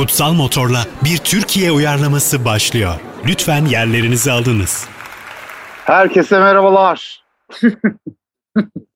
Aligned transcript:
Kutsal 0.00 0.32
Motor'la 0.32 0.78
bir 1.04 1.16
Türkiye 1.16 1.72
uyarlaması 1.72 2.44
başlıyor. 2.44 2.94
Lütfen 3.28 3.64
yerlerinizi 3.64 4.32
alınız. 4.32 4.88
Herkese 5.84 6.38
merhabalar. 6.38 7.24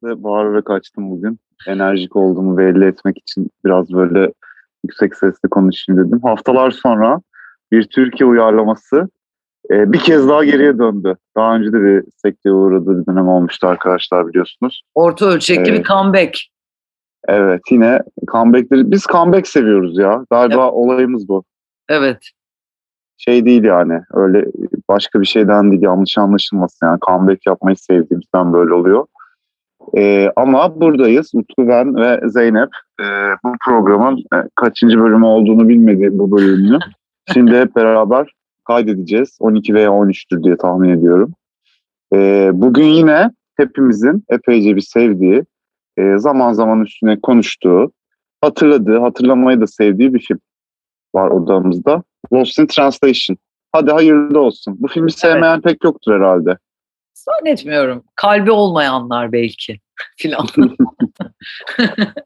Bağır 0.03 0.54
ve 0.54 0.62
kaçtım 0.62 1.11
bugün. 1.11 1.38
Enerjik 1.67 2.17
olduğumu 2.17 2.59
belli 2.59 2.85
etmek 2.85 3.19
için 3.19 3.51
biraz 3.64 3.93
böyle 3.93 4.32
yüksek 4.85 5.17
sesle 5.17 5.48
konuşayım 5.51 6.06
dedim. 6.06 6.21
Haftalar 6.22 6.71
sonra 6.71 7.21
bir 7.72 7.84
Türkiye 7.84 8.28
uyarlaması 8.28 9.08
e, 9.71 9.92
bir 9.92 9.98
kez 9.98 10.28
daha 10.28 10.44
geriye 10.44 10.78
döndü. 10.78 11.16
Daha 11.36 11.56
önce 11.56 11.72
de 11.72 11.82
bir 11.82 12.04
sekteye 12.22 12.52
uğradığı 12.52 13.00
bir 13.00 13.06
dönem 13.06 13.28
olmuştu 13.28 13.66
arkadaşlar 13.66 14.28
biliyorsunuz. 14.28 14.82
Orta 14.94 15.26
ölçekli 15.26 15.71
Evet. 15.71 15.78
bir 15.80 15.84
comeback. 15.84 16.38
Evet 17.29 17.61
yine 17.70 18.01
comebackleri 18.33 18.91
biz 18.91 19.02
comeback 19.02 19.48
seviyoruz 19.48 19.98
ya. 19.98 20.24
Galiba 20.30 20.70
olayımız 20.70 21.28
bu. 21.28 21.45
Evet. 21.88 22.19
Şey 23.16 23.45
değil 23.45 23.65
yani 23.65 24.01
öyle 24.12 24.45
başka 24.88 25.20
bir 25.20 25.27
şeyden 25.27 25.70
değil 25.70 25.82
yanlış 25.82 26.18
anlaşılmasın 26.18 26.87
yani 26.87 26.98
comeback 27.06 27.46
yapmayı 27.46 27.77
sevdiğimizden 27.77 28.52
böyle 28.52 28.74
oluyor. 28.74 29.06
Ee, 29.96 30.30
ama 30.37 30.80
buradayız 30.80 31.30
Utku 31.34 31.68
ben 31.68 31.96
ve 31.96 32.20
Zeynep 32.29 32.68
Ee, 33.01 33.05
bu 33.45 33.52
programın 33.65 34.18
e, 34.18 34.37
kaçıncı 34.54 34.98
bölümü 34.98 35.24
olduğunu 35.24 35.68
bilmedi 35.68 36.09
bu 36.12 36.30
bölümünü. 36.30 36.79
Şimdi 37.32 37.56
hep 37.56 37.77
beraber 37.77 38.32
kaydedeceğiz 38.65 39.37
12 39.41 39.74
veya 39.74 39.88
13'tür 39.88 40.45
diye 40.45 40.56
tahmin 40.56 40.88
ediyorum. 40.88 41.34
Ee, 42.15 42.51
bugün 42.54 42.84
yine 42.84 43.30
hepimizin 43.56 44.24
epeyce 44.29 44.77
bir 44.77 44.80
sevdiği 44.80 45.45
e, 45.98 46.18
zaman 46.18 46.52
zaman 46.52 46.82
üstüne 46.82 47.20
konuştuğu 47.20 47.92
hatırladığı 48.40 48.98
hatırlamayı 48.98 49.60
da 49.60 49.66
sevdiği 49.66 50.14
bir 50.14 50.20
film 50.20 50.40
var 51.14 51.30
odamızda. 51.30 52.02
Lost 52.32 52.58
in 52.58 52.66
Translation. 52.66 53.36
Hadi 53.73 53.90
hayırlı 53.90 54.40
olsun. 54.40 54.76
Bu 54.78 54.88
filmi 54.88 55.12
sevmeyen 55.12 55.60
pek 55.60 55.84
yoktur 55.84 56.14
herhalde. 56.14 56.59
Zannetmiyorum. 57.14 58.04
Kalbi 58.16 58.51
olmayanlar 58.51 59.32
belki 59.32 59.80
filan. 60.16 60.46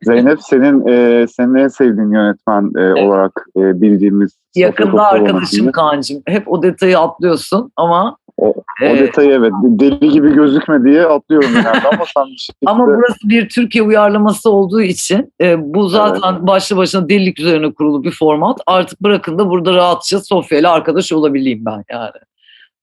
Zeynep 0.03 0.38
senin 0.42 0.86
e, 0.86 1.27
senin 1.27 1.55
en 1.55 1.69
sevdiğin 1.69 2.12
yönetmen 2.12 2.72
e, 2.77 3.03
olarak 3.05 3.47
e, 3.56 3.80
bildiğimiz 3.80 4.38
Yakında 4.55 5.06
arkadaşım. 5.06 5.72
Kaan'cığım. 5.72 6.22
Hep 6.27 6.53
o 6.53 6.62
detayı 6.62 6.98
atlıyorsun 6.98 7.72
ama 7.77 8.16
O, 8.39 8.55
o 8.83 8.84
e, 8.84 8.98
detayı 8.98 9.31
evet 9.31 9.53
deli 9.62 10.08
gibi 10.08 10.34
gözükme 10.34 10.84
diye 10.84 11.03
atlıyorum 11.03 11.48
genelde 11.48 11.89
ama 11.89 12.05
sen 12.17 12.27
bir 12.27 12.36
şekilde 12.36 12.70
ama 12.70 12.86
burası 12.86 13.28
bir 13.28 13.48
Türkiye 13.48 13.84
uyarlaması 13.84 14.50
olduğu 14.50 14.83
için 14.83 15.33
e, 15.41 15.75
bu 15.75 15.89
zaten 15.89 16.47
başlı 16.47 16.77
başına 16.77 17.09
delilik 17.09 17.41
üzerine 17.41 17.72
kurulu 17.72 18.05
bir 18.05 18.11
format. 18.11 18.61
Artık 18.66 19.00
bırakın 19.00 19.39
da 19.39 19.50
burada 19.50 19.75
rahatça 19.75 20.20
Sofya 20.20 20.59
ile 20.59 20.69
arkadaş 20.69 21.12
olabileyim 21.12 21.64
ben 21.64 21.84
yani. 21.91 22.19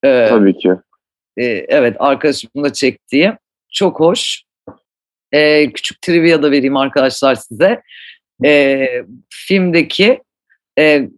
E, 0.05 0.27
tabii 0.29 0.57
ki. 0.57 0.71
e, 1.37 1.45
evet 1.45 1.95
arkadaşımın 1.99 2.63
da 2.63 2.73
çektiği. 2.73 3.33
Çok 3.71 3.99
hoş. 3.99 4.43
E, 5.31 5.71
küçük 5.71 6.01
trivia 6.01 6.43
da 6.43 6.51
vereyim 6.51 6.77
arkadaşlar 6.77 7.35
size. 7.35 7.81
E, 8.45 8.87
filmdeki 9.29 10.21
e, 10.79 11.09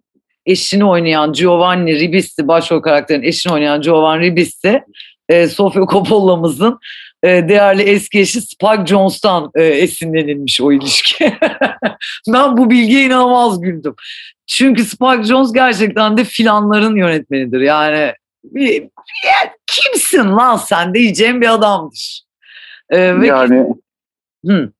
eşini 0.48 0.86
oynayan 0.86 1.34
Giovanni 1.34 2.00
Ribisi, 2.00 2.48
başrol 2.48 2.82
karakterin 2.82 3.24
eşini 3.24 3.54
oynayan 3.54 3.82
Giovanni 3.82 4.26
Ribisi, 4.26 4.84
e, 5.30 5.48
Sofia 5.48 5.86
Coppola'mızın 5.86 6.80
e, 7.24 7.28
değerli 7.50 7.82
eski 7.82 8.20
eşi 8.20 8.42
Spike 8.42 8.86
Jonze'dan 8.86 9.52
e, 9.56 9.64
esinlenilmiş 9.64 10.62
o 10.62 10.72
ilişki. 10.72 11.38
ben 12.34 12.58
bu 12.58 12.70
bilgiye 12.70 13.06
inanılmaz 13.06 13.62
güldüm. 13.62 13.96
Çünkü 14.48 14.86
Spike 14.86 15.24
Jonze 15.24 15.52
gerçekten 15.54 16.18
de 16.18 16.24
filanların 16.24 16.96
yönetmenidir. 16.96 17.62
Yani 17.62 18.14
bir, 18.44 18.82
ya 19.26 19.54
kimsin 19.68 20.32
lan 20.32 20.58
sen 20.58 20.94
diyeceğim 20.94 21.42
bir 21.42 21.54
adamdır. 21.54 22.22
E, 22.90 23.20
ve 23.20 23.28
Yani 23.28 23.68
Hı, 24.46 24.72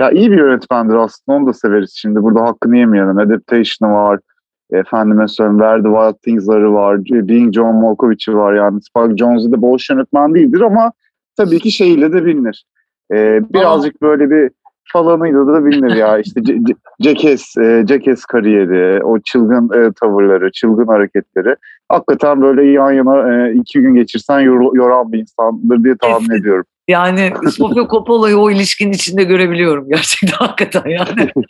ya 0.00 0.10
iyi 0.10 0.30
bir 0.30 0.38
yönetmendir 0.38 0.94
aslında 0.94 1.38
onu 1.38 1.46
da 1.46 1.52
severiz. 1.52 1.92
Şimdi 1.96 2.22
burada 2.22 2.42
hakkını 2.42 2.76
yemeyelim. 2.76 3.18
Adaptation'ı 3.18 3.92
var. 3.92 4.20
Efendime 4.78 5.28
söyleyeyim 5.28 5.58
Where 5.58 5.82
the 5.82 5.88
Wild 5.88 6.14
Things'ları 6.22 6.74
var. 6.74 6.98
Being 7.04 7.54
John 7.54 7.74
Malkovich'i 7.74 8.36
var. 8.36 8.54
Yani 8.54 8.80
Spike 8.82 9.16
Jonze 9.16 9.52
de 9.52 9.62
boş 9.62 9.90
yönetmen 9.90 10.34
değildir 10.34 10.60
ama 10.60 10.92
tabii 11.36 11.58
ki 11.60 11.70
şeyiyle 11.72 12.12
de 12.12 12.24
bilinir. 12.24 12.64
Ee, 13.12 13.40
birazcık 13.54 14.02
böyle 14.02 14.30
bir 14.30 14.50
falanıyla 14.92 15.46
da 15.46 15.64
bilinir 15.64 15.96
ya. 15.96 16.18
İşte 16.24 16.42
C- 16.44 16.58
C- 16.64 16.74
Jackass, 17.00 17.56
e, 17.56 17.84
Jackass 17.88 18.24
kariyeri, 18.24 19.04
o 19.04 19.18
çılgın 19.20 19.70
e, 19.74 19.92
tavırları, 19.92 20.50
çılgın 20.52 20.86
hareketleri. 20.86 21.56
Hakikaten 21.88 22.42
böyle 22.42 22.64
yan 22.64 22.92
yana 22.92 23.46
e, 23.48 23.54
iki 23.54 23.80
gün 23.80 23.94
geçirsen 23.94 24.40
yor- 24.40 24.76
yoran 24.76 25.12
bir 25.12 25.18
insandır 25.18 25.84
diye 25.84 25.96
tahmin 25.96 26.30
ediyorum. 26.40 26.64
Yani 26.88 27.32
Sofia 27.56 27.86
Coppola'yı 27.90 28.36
o 28.36 28.50
ilişkinin 28.50 28.92
içinde 28.92 29.24
görebiliyorum 29.24 29.88
gerçekten 29.88 30.36
hakikaten 30.38 30.90
yani. 30.90 31.30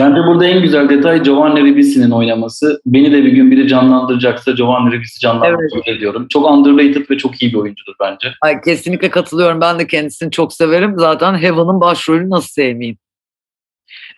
Bence 0.00 0.20
burada 0.26 0.46
en 0.46 0.62
güzel 0.62 0.88
detay 0.88 1.22
Giovanni 1.22 1.64
Ribisi'nin 1.64 2.10
oynaması. 2.10 2.80
Beni 2.86 3.12
de 3.12 3.24
bir 3.24 3.32
gün 3.32 3.50
biri 3.50 3.68
canlandıracaksa 3.68 4.52
Giovanni 4.52 4.92
Ribisi 4.92 5.20
canlandırır 5.20 6.00
diyorum. 6.00 6.28
Çok 6.28 6.50
underrated 6.50 7.10
ve 7.10 7.18
çok 7.18 7.42
iyi 7.42 7.52
bir 7.52 7.58
oyuncudur 7.58 7.94
bence. 8.00 8.28
Ay, 8.40 8.60
kesinlikle 8.60 9.10
katılıyorum. 9.10 9.60
Ben 9.60 9.78
de 9.78 9.86
kendisini 9.86 10.30
çok 10.30 10.52
severim. 10.52 10.94
Zaten 10.96 11.34
Heaven'ın 11.34 11.80
başrolünü 11.80 12.30
nasıl 12.30 12.48
sevmeyeyim? 12.48 12.96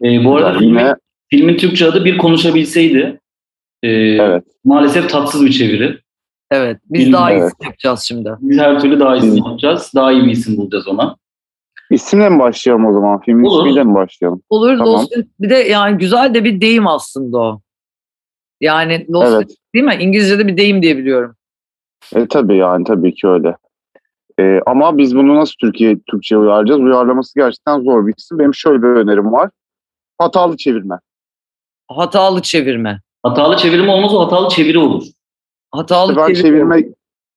Ee, 0.04 0.24
bu 0.24 0.36
arada 0.36 0.48
Güzel. 0.48 0.60
filmin, 0.60 0.78
Yine 0.80 0.94
filmin 1.30 1.56
Türkçe 1.56 1.86
adı 1.86 2.04
Bir 2.04 2.18
Konuşabilseydi. 2.18 3.20
Ee, 3.82 3.88
evet. 3.90 4.44
Maalesef 4.64 5.10
tatsız 5.10 5.46
bir 5.46 5.52
çeviri. 5.52 5.98
Evet. 6.54 6.80
Biz 6.90 7.00
Bilmiyorum, 7.00 7.12
daha 7.22 7.32
evet. 7.32 7.42
iyisini 7.42 7.64
yapacağız 7.66 8.00
şimdi. 8.00 8.34
Biz 8.40 8.58
her 8.58 8.80
türlü 8.80 9.00
daha 9.00 9.16
iyisini 9.16 9.40
Hı. 9.40 9.48
yapacağız. 9.48 9.92
Daha 9.94 10.12
iyi 10.12 10.24
bir 10.24 10.30
isim 10.30 10.56
bulacağız 10.56 10.88
ona. 10.88 11.16
İsimle 11.90 12.28
mi 12.28 12.38
başlayalım 12.38 12.86
o 12.86 12.92
zaman? 12.92 13.20
Filmin 13.20 13.44
Olur. 13.44 13.58
ismiyle 13.66 13.84
mi 13.84 13.94
başlayalım? 13.94 14.42
Olur. 14.50 14.78
Tamam. 14.78 14.86
Lost 14.94 15.16
in- 15.16 15.30
bir 15.40 15.50
de 15.50 15.54
yani 15.54 15.98
güzel 15.98 16.34
de 16.34 16.44
bir 16.44 16.60
deyim 16.60 16.86
aslında 16.86 17.38
o. 17.38 17.60
Yani 18.60 19.06
Lost 19.10 19.28
in- 19.28 19.34
Evet. 19.36 19.50
değil 19.74 19.84
mi? 19.84 19.96
İngilizce'de 20.00 20.46
bir 20.46 20.56
deyim 20.56 20.82
diye 20.82 20.96
biliyorum. 20.98 21.34
E, 22.14 22.26
tabii 22.28 22.56
yani 22.56 22.84
tabii 22.84 23.14
ki 23.14 23.28
öyle. 23.28 23.56
E, 24.40 24.60
ama 24.66 24.98
biz 24.98 25.16
bunu 25.16 25.36
nasıl 25.36 25.54
Türkiye 25.60 25.98
Türkçe'ye 26.10 26.38
uyarlayacağız? 26.38 26.80
Uyarlaması 26.80 27.34
gerçekten 27.38 27.80
zor 27.80 28.06
bir 28.06 28.14
isim. 28.16 28.38
Benim 28.38 28.54
şöyle 28.54 28.82
bir 28.82 28.88
önerim 28.88 29.32
var. 29.32 29.50
Hatalı 30.18 30.56
çevirme. 30.56 30.98
Hatalı 31.88 32.42
çevirme. 32.42 33.00
Hatalı 33.22 33.56
çevirme 33.56 33.92
olmaz 33.92 34.14
o 34.14 34.20
hatalı 34.26 34.48
çeviri 34.48 34.78
olur. 34.78 35.04
Hatalı 35.74 36.16
ben 36.16 36.34
çevirme. 36.34 36.84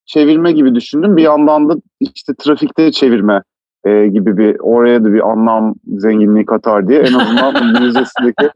çevirme 0.05 0.51
gibi 0.51 0.75
düşündüm. 0.75 1.17
Bir 1.17 1.23
yandan 1.23 1.69
da 1.69 1.75
işte 1.99 2.33
trafikte 2.39 2.91
çevirme 2.91 3.41
e, 3.85 4.07
gibi 4.07 4.37
bir 4.37 4.55
oraya 4.59 5.03
da 5.03 5.13
bir 5.13 5.29
anlam 5.31 5.75
zenginliği 5.87 6.45
katar 6.45 6.87
diye 6.87 6.99
en 6.99 7.13
azından 7.13 7.55
İngilizcesindeki 7.69 8.49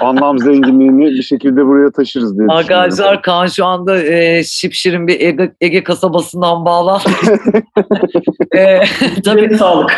anlam 0.00 0.38
zenginliğini 0.38 1.06
bir 1.06 1.22
şekilde 1.22 1.66
buraya 1.66 1.90
taşırız 1.90 2.38
diye 2.38 2.48
düşünüyorum. 2.48 2.58
Arkadaşlar 2.58 3.22
Kaan 3.22 3.46
şu 3.46 3.66
anda 3.66 4.02
e, 4.02 4.44
şipşirin 4.44 5.06
bir 5.06 5.20
Ege, 5.20 5.54
Ege 5.60 5.84
kasabasından 5.84 6.64
bağlandı. 6.64 7.08
e, 8.56 8.80
tabii, 9.24 9.56
Sağlık. 9.56 9.92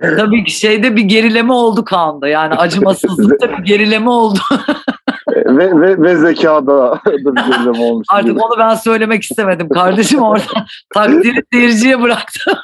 tabii 0.00 0.44
ki 0.44 0.52
şeyde 0.52 0.96
bir 0.96 1.02
gerileme 1.02 1.52
oldu 1.52 1.84
Kaan'da. 1.84 2.28
Yani 2.28 2.54
acımasızlıkta 2.54 3.58
bir 3.58 3.64
gerileme 3.64 4.10
oldu. 4.10 4.38
Ve, 5.58 5.80
ve, 5.80 6.02
ve 6.02 6.16
zekada 6.16 6.90
da 7.06 7.36
bir 7.36 7.42
gerileme 7.42 7.84
olmuş. 7.84 8.06
Artık 8.10 8.42
onu 8.42 8.58
ben 8.58 8.74
söylemek 8.74 9.22
istemedim. 9.22 9.68
Kardeşim 9.68 10.22
orada 10.22 10.44
takdiri 10.94 11.42
seyirciye 11.52 12.02
bıraktı. 12.02 12.40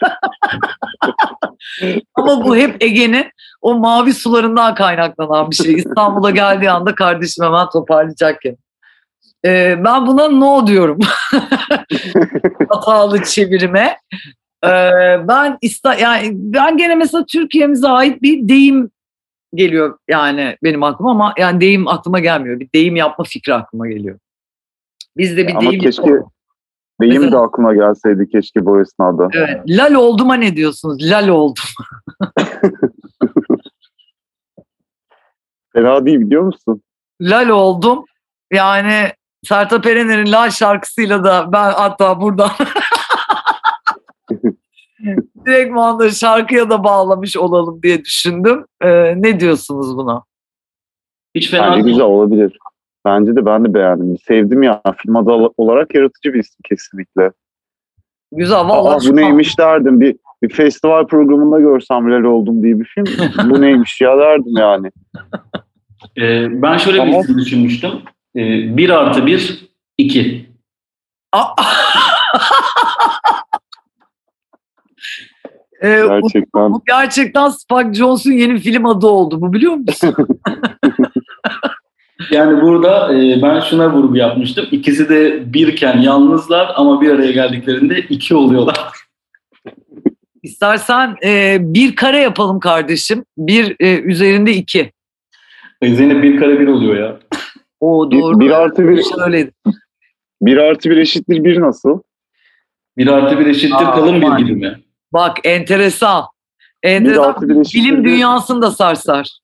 Ama 2.15 2.44
bu 2.44 2.56
hep 2.56 2.82
Ege'nin 2.82 3.27
o 3.60 3.75
mavi 3.75 4.15
sularından 4.15 4.74
kaynaklanan 4.74 5.51
bir 5.51 5.57
şey. 5.57 5.74
İstanbul'a 5.74 6.30
geldiği 6.30 6.71
anda 6.71 6.95
kardeşim 6.95 7.45
hemen 7.45 7.68
toparlayacakken. 7.68 8.57
Ee, 9.45 9.77
ben 9.84 10.07
buna 10.07 10.28
no 10.28 10.66
diyorum. 10.66 10.98
Hatalı 12.68 13.22
çevirime. 13.22 13.98
Ee, 14.65 14.68
ben 15.28 15.59
ista 15.62 15.95
yani 15.95 16.30
ben 16.34 16.77
gene 16.77 16.95
mesela 16.95 17.24
Türkiye'mize 17.24 17.89
ait 17.89 18.22
bir 18.22 18.48
deyim 18.48 18.91
geliyor 19.54 19.98
yani 20.09 20.56
benim 20.62 20.83
aklıma 20.83 21.10
ama 21.10 21.34
yani 21.39 21.60
deyim 21.60 21.89
aklıma 21.89 22.18
gelmiyor. 22.18 22.60
Bir 22.60 22.68
deyim 22.74 22.97
yapma 22.97 23.24
fikri 23.24 23.54
aklıma 23.54 23.89
geliyor. 23.89 24.18
Biz 25.16 25.36
de 25.36 25.47
bir 25.48 25.53
Ama 25.53 25.60
deyim 25.60 25.80
keşke 25.83 26.10
yapalım. 26.10 26.30
Deyim 27.00 27.22
Mesela- 27.22 27.33
de 27.33 27.39
aklıma 27.47 27.74
gelseydi 27.74 28.28
keşke 28.33 28.66
bu 28.66 28.80
esnada. 28.80 29.28
Evet. 29.34 29.60
Lal 29.68 29.95
oldum'a 29.95 30.34
ne 30.34 30.56
diyorsunuz? 30.56 31.10
Lal 31.10 31.28
oldum. 31.28 31.65
Fena 35.72 36.06
değil 36.06 36.21
biliyor 36.21 36.42
musun? 36.42 36.83
Lal 37.21 37.48
oldum. 37.48 38.04
Yani 38.53 39.12
Sertab 39.45 39.84
Erener'in 39.84 40.33
Lal 40.33 40.50
şarkısıyla 40.50 41.24
da 41.24 41.53
ben 41.53 41.71
hatta 41.72 42.21
buradan 42.21 42.50
direkt 45.48 45.77
anda 45.77 46.10
şarkıya 46.10 46.71
da 46.71 46.84
bağlamış 46.84 47.36
olalım 47.36 47.83
diye 47.83 48.04
düşündüm. 48.04 48.65
Ee, 48.83 49.22
ne 49.22 49.41
diyorsunuz 49.41 49.97
buna? 49.97 50.22
Hiç 51.34 51.50
fena 51.50 51.71
Bence 51.71 51.91
güzel 51.91 52.04
olabilir. 52.04 52.59
Bence 53.04 53.36
de 53.36 53.47
ben 53.47 53.65
de 53.65 53.74
beğendim. 53.74 54.16
Sevdim 54.28 54.62
ya. 54.62 54.83
Film 54.97 55.16
adı 55.16 55.30
olarak 55.56 55.95
yaratıcı 55.95 56.34
bir 56.34 56.39
isim 56.41 56.59
kesinlikle. 56.68 57.33
Güzel 58.33 58.59
Aa, 58.59 58.68
vallahi. 58.68 59.09
bu 59.10 59.16
neymiş 59.16 59.59
derdim. 59.59 60.00
Bir, 60.00 60.16
bir 60.42 60.48
festival 60.48 61.06
programında 61.06 61.60
görsem 61.60 62.10
Lale 62.12 62.28
oldum 62.28 62.62
diye 62.62 62.80
bir 62.80 62.84
film. 62.84 63.06
bu 63.50 63.60
neymiş 63.60 64.00
ya 64.00 64.18
derdim 64.18 64.56
yani. 64.56 64.91
Ee, 66.18 66.62
ben 66.62 66.77
şöyle 66.77 66.97
bir 66.98 67.10
Tamam. 67.10 67.21
isim 67.21 67.39
düşünmüştüm. 67.39 67.91
Ee, 68.36 68.77
1 68.77 68.91
artı 68.91 69.27
1, 69.27 69.68
2. 69.98 70.48
Ee, 75.83 75.89
Gerçekten. 76.09 76.72
bu 76.72 76.83
gerçekten 76.86 77.48
Spike 77.48 77.95
Jonze'un 77.95 78.33
yeni 78.34 78.59
film 78.59 78.86
adı 78.86 79.07
oldu. 79.07 79.41
Bu 79.41 79.53
biliyor 79.53 79.75
musun? 79.75 80.15
Yani 82.30 82.63
burada 82.63 83.15
e, 83.15 83.42
ben 83.42 83.60
şuna 83.60 83.92
vurgu 83.92 84.16
yapmıştım. 84.16 84.66
İkisi 84.71 85.09
de 85.09 85.53
birken 85.53 85.98
yalnızlar 86.01 86.72
ama 86.77 87.01
bir 87.01 87.10
araya 87.10 87.33
geldiklerinde 87.33 87.98
iki 88.01 88.34
oluyorlar. 88.34 88.78
İstersen 90.42 91.16
e, 91.25 91.57
bir 91.60 91.97
kare 91.97 92.19
yapalım 92.19 92.60
kardeşim. 92.60 93.24
Bir 93.39 93.77
e, 93.81 94.01
üzerinde 94.01 94.53
iki. 94.53 94.92
E, 95.83 95.95
Zeynep 95.95 96.22
bir 96.22 96.36
kare 96.41 96.60
bir 96.60 96.66
oluyor 96.66 96.97
ya. 96.97 97.16
O 97.81 98.10
Bir, 98.10 98.21
doğru. 98.21 98.41
bir 98.41 98.51
artı 98.51 98.89
bir, 98.89 99.03
Şöyleydi. 99.19 99.51
bir 100.42 100.57
artı 100.57 100.91
bir 100.91 100.97
eşittir 100.97 101.45
bir 101.45 101.60
nasıl? 101.60 102.01
Bir 102.97 103.07
artı 103.07 103.39
bir 103.39 103.47
eşittir 103.47 103.86
Aa, 103.86 103.95
kalın 103.95 104.21
bir 104.22 104.45
gibi 104.45 104.53
mi? 104.57 104.78
Bak 105.13 105.37
enteresan. 105.45 106.25
Enteresan. 106.83 107.49
Bilim 107.75 108.05
dünyasını 108.05 108.63
da 108.63 108.71
sarsar. 108.71 109.39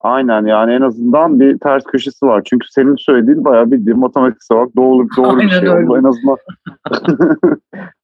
Aynen 0.00 0.46
yani 0.46 0.72
en 0.72 0.80
azından 0.80 1.40
bir 1.40 1.58
ters 1.58 1.84
köşesi 1.84 2.26
var. 2.26 2.42
Çünkü 2.50 2.66
senin 2.70 2.96
söylediğin 2.96 3.44
bayağı 3.44 3.70
bildiğin 3.70 3.98
matematiksel 3.98 4.56
olarak 4.58 4.76
doğru, 4.76 5.06
doğru 5.16 5.40
bir 5.40 5.50
şey. 5.50 5.58
öyle. 5.58 5.70
Onu 5.70 5.98
en 5.98 6.04
azından 6.04 6.36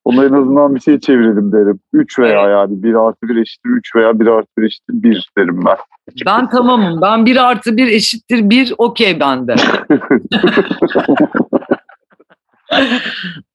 onu 0.05 0.25
en 0.25 0.33
azından 0.33 0.75
bir 0.75 0.79
şey 0.79 0.99
çevirelim 0.99 1.51
derim. 1.51 1.79
3 1.93 2.19
veya 2.19 2.41
Evet. 2.41 2.51
yani 2.51 2.83
1 2.83 2.93
artı 3.07 3.27
1 3.27 3.35
eşittir 3.35 3.69
3 3.69 3.95
veya 3.95 4.19
1 4.19 4.27
artı 4.27 4.47
1 4.57 4.63
eşittir 4.63 4.93
1 4.93 5.29
derim 5.37 5.65
ben. 5.65 5.77
Ben 6.25 6.49
tamamım. 6.49 7.01
Ben 7.01 7.25
bir 7.25 7.49
artı 7.49 7.77
bir 7.77 7.87
eşittir 7.87 8.49
bir 8.49 8.73
okey 8.77 9.19
bende. 9.19 9.55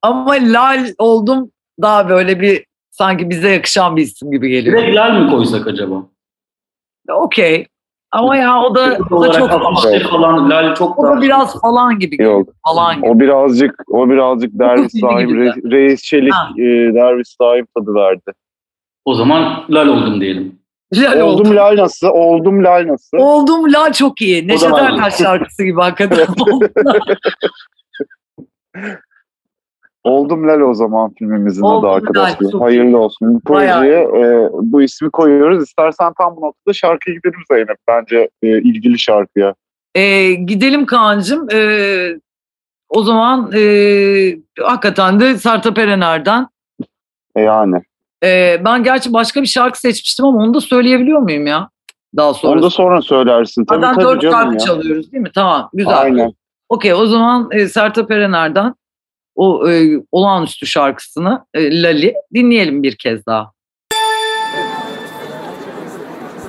Ama 0.02 0.32
lal 0.32 0.86
oldum 0.98 1.50
daha 1.82 2.08
böyle 2.08 2.40
bir 2.40 2.64
sanki 2.92 3.30
bize 3.30 3.48
yakışan 3.50 3.96
bir 3.96 4.02
isim 4.02 4.30
gibi 4.30 4.48
geliyor. 4.48 4.78
Direkt 4.78 4.96
lal 4.96 5.20
mi 5.20 5.30
koysak 5.30 5.66
acaba? 5.66 6.06
Okey. 7.12 7.66
Ama 8.12 8.36
ya 8.36 8.62
o 8.62 8.74
da, 8.74 8.98
o 9.10 9.22
da 9.22 9.32
çok 9.32 9.50
afişte 9.52 10.00
falan 10.00 10.50
lal 10.50 10.74
çok 10.74 10.98
o 10.98 11.02
daha... 11.02 11.16
da 11.16 11.22
biraz 11.22 11.60
falan 11.60 11.98
gibi 11.98 12.16
geliyor. 12.16 12.38
Yok. 12.38 12.48
Falan 12.66 12.96
gibi. 12.96 13.08
O 13.08 13.20
birazcık 13.20 13.82
o 13.88 14.08
birazcık 14.08 14.58
Derviş 14.58 14.92
gibi. 14.92 15.02
Re- 15.04 15.70
Reis 15.70 16.02
Çelik, 16.02 16.34
Ha. 16.34 16.50
e, 16.58 16.62
Derviş 16.94 17.28
Saim 17.28 17.66
tadı 17.76 17.94
verdi. 17.94 18.32
O 19.04 19.14
zaman 19.14 19.64
lal 19.70 19.86
oldum 19.86 20.20
diyelim. 20.20 20.58
Lal 20.94 21.20
oldum. 21.20 21.28
Oldum 21.28 21.56
lal 21.56 21.76
nasıl? 21.76 22.08
Oldum 22.08 22.64
lal 22.64 22.86
nasıl? 22.88 23.18
Oldum 23.18 23.72
la 23.72 23.92
çok 23.92 24.22
iyi. 24.22 24.48
Neşet 24.48 24.72
Ertaş 24.72 25.16
şarkısı 25.16 25.64
gibi 25.64 25.80
hakikaten. 25.80 26.26
Oldum 30.04 30.48
Lal 30.48 30.60
o 30.60 30.74
zaman 30.74 31.14
filmimizin 31.18 31.62
Oldum 31.62 31.90
adı 31.90 31.94
arkadaşlar. 31.94 32.60
Hayırlı 32.60 32.98
olsun. 32.98 33.34
Bu 33.34 33.40
projeye 33.40 34.02
e, 34.02 34.48
bu 34.52 34.82
ismi 34.82 35.10
koyuyoruz. 35.10 35.62
İstersen 35.62 36.12
tam 36.18 36.36
bu 36.36 36.40
noktada 36.40 36.72
şarkıya 36.72 37.16
gidelim 37.16 37.40
Zeynep. 37.50 37.76
Bence 37.88 38.28
e, 38.42 38.48
ilgili 38.48 38.98
şarkıya. 38.98 39.54
Ee, 39.94 40.32
gidelim 40.32 40.86
Kaan'cığım. 40.86 41.48
Ee, 41.52 42.14
o 42.88 43.02
zaman 43.02 43.50
e, 43.54 43.62
hakikaten 44.60 45.20
de 45.20 45.36
Sertab 45.36 45.76
Erener'den. 45.76 46.46
E, 47.36 47.42
yani. 47.42 47.82
Ee, 48.24 48.60
ben 48.64 48.84
gerçi 48.84 49.12
başka 49.12 49.42
bir 49.42 49.46
şarkı 49.46 49.80
seçmiştim 49.80 50.24
ama 50.24 50.38
onu 50.38 50.54
da 50.54 50.60
söyleyebiliyor 50.60 51.18
muyum 51.18 51.46
ya? 51.46 51.68
Daha 52.16 52.34
sonra. 52.34 52.52
Onu 52.52 52.62
da 52.62 52.70
sonra 52.70 53.02
söylersin. 53.02 53.64
Tabii 53.64 53.80
Zaten 53.80 53.94
tabii 53.94 54.04
dört 54.04 54.32
şarkı 54.32 54.52
ya. 54.52 54.58
çalıyoruz 54.58 55.12
değil 55.12 55.22
mi? 55.22 55.30
Tamam 55.34 55.70
güzel. 55.72 55.98
Aynen. 55.98 56.32
Okey 56.68 56.94
o 56.94 57.06
zaman 57.06 57.48
e, 57.52 57.68
Sertab 57.68 58.10
Erener'den 58.10 58.74
o 59.34 59.70
e, 59.70 60.02
olağanüstü 60.12 60.66
şarkısını 60.66 61.44
e, 61.54 61.82
Lali 61.82 62.14
dinleyelim 62.34 62.82
bir 62.82 62.96
kez 62.96 63.26
daha. 63.26 63.52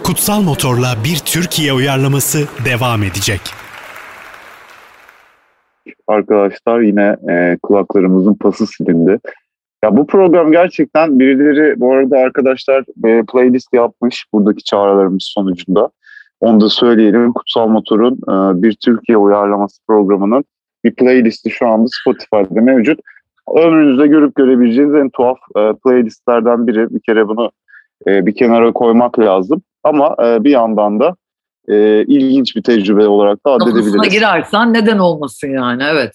Kutsal 0.04 0.42
Motor'la 0.42 0.96
bir 1.04 1.18
Türkiye 1.26 1.74
uyarlaması 1.74 2.40
devam 2.66 3.04
edecek. 3.04 3.42
Arkadaşlar 6.08 6.80
yine 6.80 7.16
e, 7.30 7.58
kulaklarımızın 7.64 8.34
pası 8.34 8.68
silindi. 8.68 9.20
Ya 9.84 9.98
bu 9.98 10.08
program 10.08 10.52
gerçekten 10.52 11.20
birileri 11.20 11.80
bu 11.80 11.94
arada 11.94 12.18
arkadaşlar 12.18 12.84
e, 13.06 13.24
playlist 13.32 13.74
yapmış 13.74 14.26
buradaki 14.34 14.64
çağrılarımız 14.64 15.24
sonucunda. 15.24 15.90
Onu 16.40 16.62
da 16.62 16.70
söyleyelim. 16.70 17.34
Kutsal 17.34 17.68
Motor'un 17.68 18.14
e, 18.14 18.64
bir 18.64 18.74
Türkiye 18.74 19.18
uyarlaması 19.18 19.82
programının 19.88 20.44
bir 20.84 20.96
playlisti 20.96 21.50
şu 21.50 21.68
anda 21.68 21.88
Spotify'da 22.02 22.62
mevcut. 22.62 23.00
Ömrünüzde 23.56 24.08
görüp 24.08 24.36
görebileceğiniz 24.36 24.96
en 24.96 25.10
tuhaf 25.10 25.38
e, 25.58 25.74
playlistlerden 25.86 26.68
biri. 26.68 26.96
Bir 26.96 27.00
kere 27.00 27.28
bunu 27.28 27.52
e, 28.08 28.26
bir 28.26 28.36
kenara 28.36 28.72
koymak 28.72 29.20
lazım. 29.20 29.62
Ama 29.84 30.16
e, 30.24 30.44
bir 30.44 30.50
yandan 30.50 31.00
da 31.00 31.16
e, 31.68 32.02
ilginç 32.02 32.56
bir 32.56 32.64
tecrübe 32.64 33.08
olarak 33.08 33.46
da 33.46 33.52
addedebiliriz. 33.52 34.10
girersen 34.10 34.74
neden 34.74 34.98
olmasın 34.98 35.48
yani 35.48 35.84
evet. 35.84 36.12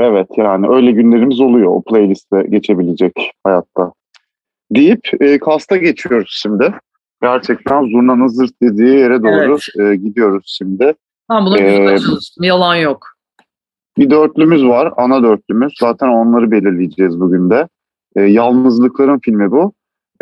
Evet 0.00 0.28
yani 0.36 0.68
öyle 0.68 0.90
günlerimiz 0.90 1.40
oluyor 1.40 1.70
o 1.74 1.82
playliste 1.82 2.42
geçebilecek 2.42 3.32
hayatta. 3.44 3.92
Deyip 4.70 5.00
e, 5.20 5.38
kasta 5.38 5.76
geçiyoruz 5.76 6.38
şimdi. 6.42 6.74
Gerçekten 7.22 7.82
zurnanın 7.82 8.28
zırt 8.28 8.62
dediği 8.62 8.98
yere 8.98 9.22
doğru 9.22 9.58
e, 9.80 9.96
gidiyoruz 9.96 10.54
şimdi. 10.58 10.94
Ben 11.30 11.46
buna 11.46 11.58
Ee, 11.58 11.98
çalıştım 11.98 12.44
yalan 12.44 12.76
yok. 12.76 13.15
Bir 13.98 14.10
dörtlümüz 14.10 14.64
var, 14.64 14.92
ana 14.96 15.22
dörtlümüz. 15.22 15.74
Zaten 15.80 16.08
onları 16.08 16.50
belirleyeceğiz 16.50 17.20
bugün 17.20 17.50
de. 17.50 17.68
E, 18.16 18.22
Yalnızlıkların 18.22 19.18
filmi 19.18 19.50
bu. 19.50 19.72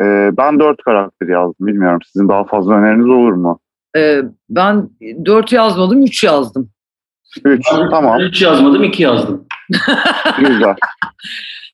E, 0.00 0.30
ben 0.36 0.58
dört 0.60 0.82
karakter 0.82 1.28
yazdım. 1.28 1.66
Bilmiyorum 1.66 1.98
sizin 2.06 2.28
daha 2.28 2.44
fazla 2.44 2.74
öneriniz 2.74 3.06
olur 3.08 3.32
mu? 3.32 3.60
Ee, 3.96 4.22
ben 4.50 4.90
dört 5.24 5.52
yazmadım 5.52 6.02
üç 6.02 6.24
yazdım. 6.24 6.70
Üç, 7.44 7.66
tamam, 7.90 8.20
3 8.20 8.42
yazmadım 8.42 8.84
2 8.84 9.02
yazdım. 9.02 9.46
güzel. 10.38 10.74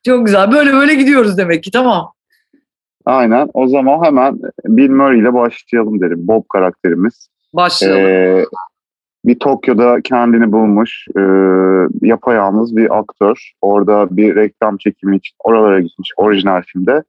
Çok 0.06 0.26
güzel 0.26 0.52
böyle 0.52 0.72
böyle 0.72 0.94
gidiyoruz 0.94 1.38
demek 1.38 1.62
ki 1.64 1.70
tamam. 1.70 2.12
Aynen. 3.06 3.48
O 3.54 3.68
zaman 3.68 4.04
hemen 4.04 4.38
Bill 4.64 4.90
Murray 4.90 5.18
ile 5.18 5.34
başlayalım 5.34 6.00
derim. 6.00 6.28
Bob 6.28 6.42
karakterimiz. 6.48 7.28
Başlayalım. 7.54 8.00
Ee, 8.00 8.44
bir 9.24 9.38
Tokyo'da 9.38 10.00
kendini 10.00 10.52
bulmuş 10.52 11.06
e, 11.16 11.20
yapayalnız 12.06 12.76
bir 12.76 12.98
aktör. 12.98 13.52
Orada 13.60 14.16
bir 14.16 14.36
reklam 14.36 14.76
çekimi 14.76 15.16
için 15.16 15.36
oralara 15.44 15.80
gitmiş 15.80 16.10
orijinal 16.16 16.62
filmde. 16.62 17.02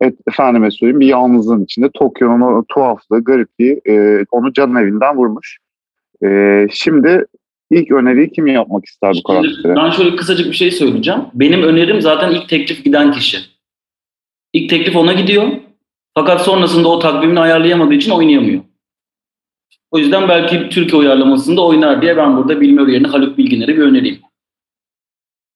Et, 0.00 0.14
efendime 0.28 0.70
söyleyeyim 0.70 1.00
bir 1.00 1.06
yalnızlığın 1.06 1.64
içinde 1.64 1.90
Tokyo'nun 1.94 2.40
o 2.40 2.64
tuhaflığı, 2.68 3.24
garipliği 3.24 3.80
e, 3.88 4.24
onu 4.30 4.52
can 4.52 4.74
evinden 4.74 5.16
vurmuş. 5.16 5.58
E, 6.24 6.66
şimdi 6.70 7.26
ilk 7.70 7.92
öneriyi 7.92 8.30
kim 8.30 8.46
yapmak 8.46 8.84
ister 8.84 9.10
bu 9.10 9.14
Şimdi 9.14 9.26
karaktere? 9.26 9.76
ben 9.76 9.90
şöyle 9.90 10.16
kısacık 10.16 10.46
bir 10.46 10.56
şey 10.56 10.70
söyleyeceğim. 10.70 11.20
Benim 11.34 11.62
önerim 11.62 12.00
zaten 12.00 12.30
ilk 12.30 12.48
teklif 12.48 12.84
giden 12.84 13.12
kişi. 13.12 13.38
İlk 14.52 14.70
teklif 14.70 14.96
ona 14.96 15.12
gidiyor. 15.12 15.48
Fakat 16.14 16.40
sonrasında 16.42 16.88
o 16.88 16.98
takvimini 16.98 17.40
ayarlayamadığı 17.40 17.94
için 17.94 18.10
oynayamıyor. 18.10 18.62
O 19.94 19.98
yüzden 19.98 20.28
belki 20.28 20.68
Türkiye 20.68 21.00
uyarlamasında 21.02 21.64
oynar 21.66 22.02
diye 22.02 22.16
ben 22.16 22.36
burada 22.36 22.60
Bilmiyor 22.60 22.88
yerine 22.88 23.08
Haluk 23.08 23.38
Bilginer'i 23.38 23.76
bir 23.76 23.82
önereyim. 23.82 24.18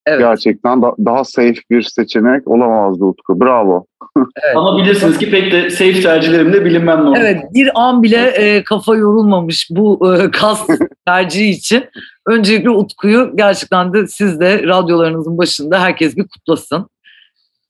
evet. 0.07 0.21
Gerçekten 0.21 0.83
da- 0.83 0.95
daha 1.05 1.25
safe 1.25 1.55
bir 1.71 1.83
seçenek 1.83 2.49
olamazdı 2.49 3.05
Utku. 3.05 3.41
Bravo. 3.41 3.87
evet. 4.17 4.57
Ama 4.57 4.79
bilirsiniz 4.79 5.19
ki 5.19 5.31
pek 5.31 5.53
de 5.53 5.71
safe 5.71 6.01
tercihlerimde 6.01 6.65
bilinmem 6.65 6.99
normal. 7.05 7.21
Evet 7.21 7.43
bir 7.55 7.71
an 7.75 8.03
bile 8.03 8.27
e, 8.27 8.65
kafa 8.65 8.97
yorulmamış 8.97 9.69
bu 9.71 10.15
e, 10.17 10.31
kas 10.31 10.67
tercihi 11.07 11.51
için. 11.51 11.85
Öncelikle 12.27 12.71
Utku'yu 12.71 13.33
gerçekten 13.35 13.93
de 13.93 14.07
siz 14.07 14.41
de 14.41 14.63
radyolarınızın 14.63 15.39
başında 15.39 15.81
herkes 15.83 16.17
bir 16.17 16.29
kutlasın. 16.29 16.89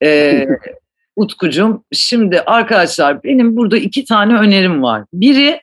E, 0.05 0.47
Utkucuğum 1.17 1.85
şimdi 1.93 2.41
arkadaşlar 2.41 3.25
benim 3.25 3.57
burada 3.57 3.77
iki 3.79 4.05
tane 4.05 4.39
önerim 4.39 4.83
var. 4.83 5.05
Biri 5.13 5.61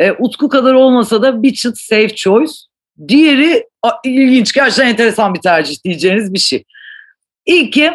e, 0.00 0.12
Utku 0.12 0.48
kadar 0.48 0.74
olmasa 0.74 1.22
da 1.22 1.42
bir 1.42 1.54
çıt 1.54 1.78
safe 1.78 2.14
choice. 2.14 2.52
Diğeri 3.08 3.64
ilginç 4.04 4.52
gerçekten 4.52 4.86
enteresan 4.86 5.34
bir 5.34 5.40
tercih 5.40 5.84
diyeceğiniz 5.84 6.34
bir 6.34 6.38
şey. 6.38 6.64
İlki 7.46 7.90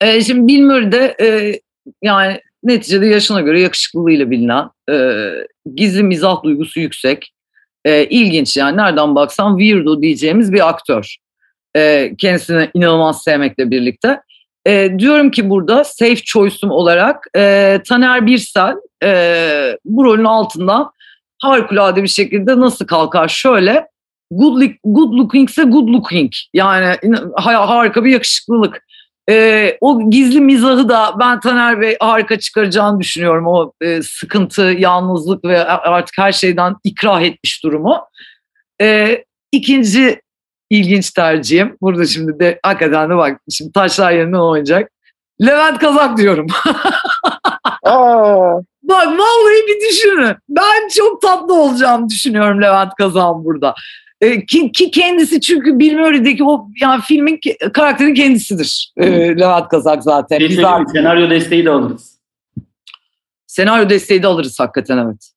e, 0.00 0.20
şimdi 0.20 0.48
Bill 0.48 0.62
Murray 0.62 0.92
de 0.92 1.16
e, 1.20 1.60
yani 2.02 2.40
neticede 2.62 3.06
yaşına 3.06 3.40
göre 3.40 3.60
yakışıklılığıyla 3.60 4.30
bilinen, 4.30 4.70
e, 4.90 5.20
gizli 5.74 6.02
mizah 6.02 6.42
duygusu 6.42 6.80
yüksek, 6.80 7.34
E, 7.84 8.04
ilginç 8.04 8.56
yani 8.56 8.76
nereden 8.76 9.14
baksan 9.14 9.58
weirdo 9.58 10.02
diyeceğimiz 10.02 10.52
bir 10.52 10.68
aktör. 10.68 11.16
E, 11.76 12.12
kendisini 12.18 12.70
inanılmaz 12.74 13.22
sevmekle 13.22 13.70
birlikte. 13.70 14.20
E, 14.66 14.98
diyorum 14.98 15.30
ki 15.30 15.50
burada 15.50 15.84
safe 15.84 16.16
choice'um 16.16 16.70
olarak 16.70 17.26
e, 17.36 17.80
Taner 17.88 18.26
Birsel 18.26 18.74
e, 19.04 19.78
bu 19.84 20.04
rolün 20.04 20.24
altından 20.24 20.90
harikulade 21.42 22.02
bir 22.02 22.08
şekilde 22.08 22.60
nasıl 22.60 22.86
kalkar? 22.86 23.28
Şöyle 23.28 23.86
good, 24.30 24.60
look, 24.60 24.72
good 24.84 25.12
looking 25.12 25.50
ise 25.50 25.62
good 25.62 25.88
looking 25.88 26.32
yani 26.54 26.96
harika 27.36 28.04
bir 28.04 28.10
yakışıklılık. 28.10 28.84
E, 29.30 29.78
o 29.80 30.10
gizli 30.10 30.40
mizahı 30.40 30.88
da 30.88 31.14
ben 31.20 31.40
Taner 31.40 31.80
Bey 31.80 31.96
harika 32.00 32.38
çıkaracağını 32.38 33.00
düşünüyorum. 33.00 33.46
O 33.46 33.72
e, 33.80 34.02
sıkıntı, 34.02 34.62
yalnızlık 34.62 35.44
ve 35.44 35.64
artık 35.64 36.18
her 36.18 36.32
şeyden 36.32 36.76
ikrah 36.84 37.22
etmiş 37.22 37.64
durumu. 37.64 38.00
E, 38.80 39.18
ikinci 39.52 40.20
ilginç 40.78 41.10
tercihim. 41.10 41.76
Burada 41.80 42.06
şimdi 42.06 42.38
de 42.38 42.60
hakikaten 42.62 43.10
de 43.10 43.16
bak 43.16 43.40
şimdi 43.50 43.72
taşlar 43.72 44.12
yerinden 44.12 44.38
oynayacak. 44.38 44.90
Levent 45.42 45.78
Kazak 45.78 46.16
diyorum. 46.16 46.46
Aa. 47.82 48.60
Bak 48.82 49.06
vallahi 49.06 49.66
bir 49.68 49.88
düşünün. 49.88 50.36
Ben 50.48 50.88
çok 50.96 51.22
tatlı 51.22 51.54
olacağımı 51.54 52.08
düşünüyorum 52.08 52.62
Levent 52.62 52.94
Kazan 52.98 53.44
burada. 53.44 53.74
E, 54.20 54.46
ki, 54.46 54.72
ki 54.72 54.90
kendisi 54.90 55.40
çünkü 55.40 55.78
Bill 55.78 55.98
Murray'deki 55.98 56.44
o 56.44 56.68
yani 56.80 57.02
filmin 57.02 57.40
karakterin 57.72 58.14
kendisidir. 58.14 58.92
E, 58.96 59.10
Levent 59.38 59.68
Kazak 59.68 60.02
zaten. 60.02 60.40
Biz 60.40 60.56
senaryo 60.92 61.30
desteği 61.30 61.64
de 61.64 61.70
alırız. 61.70 62.18
Senaryo 63.46 63.88
desteği 63.88 64.22
de 64.22 64.26
alırız 64.26 64.60
hakikaten 64.60 64.98
evet. 64.98 65.30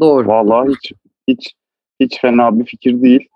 Doğru. 0.00 0.28
Vallahi 0.28 0.68
hiç 0.68 0.92
hiç 1.28 1.52
hiç 2.00 2.20
fena 2.20 2.60
bir 2.60 2.66
fikir 2.66 3.02
değil. 3.02 3.28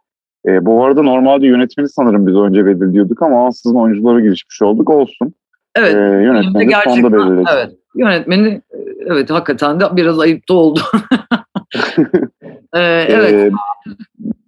E, 0.48 0.66
bu 0.66 0.84
arada 0.84 1.02
normalde 1.02 1.46
yönetmeni 1.46 1.88
sanırım 1.88 2.26
biz 2.26 2.34
önce 2.34 2.66
belirliyorduk 2.66 3.22
ama 3.22 3.46
ansızın 3.46 3.76
oyunculara 3.76 4.20
girişmiş 4.20 4.62
olduk. 4.62 4.90
Olsun. 4.90 5.34
Evet. 5.74 5.94
E, 5.94 5.98
yönetmeni 5.98 6.68
gerçekten 6.68 7.02
sonda 7.02 7.16
belirledik. 7.16 7.48
evet. 7.54 7.74
Yönetmeni 7.94 8.62
evet 9.06 9.30
hakikaten 9.30 9.80
de 9.80 9.84
biraz 9.96 10.20
ayıp 10.20 10.48
da 10.48 10.54
oldu. 10.54 10.80
Ee, 12.74 12.80
evet. 13.08 13.32
E, 13.32 13.50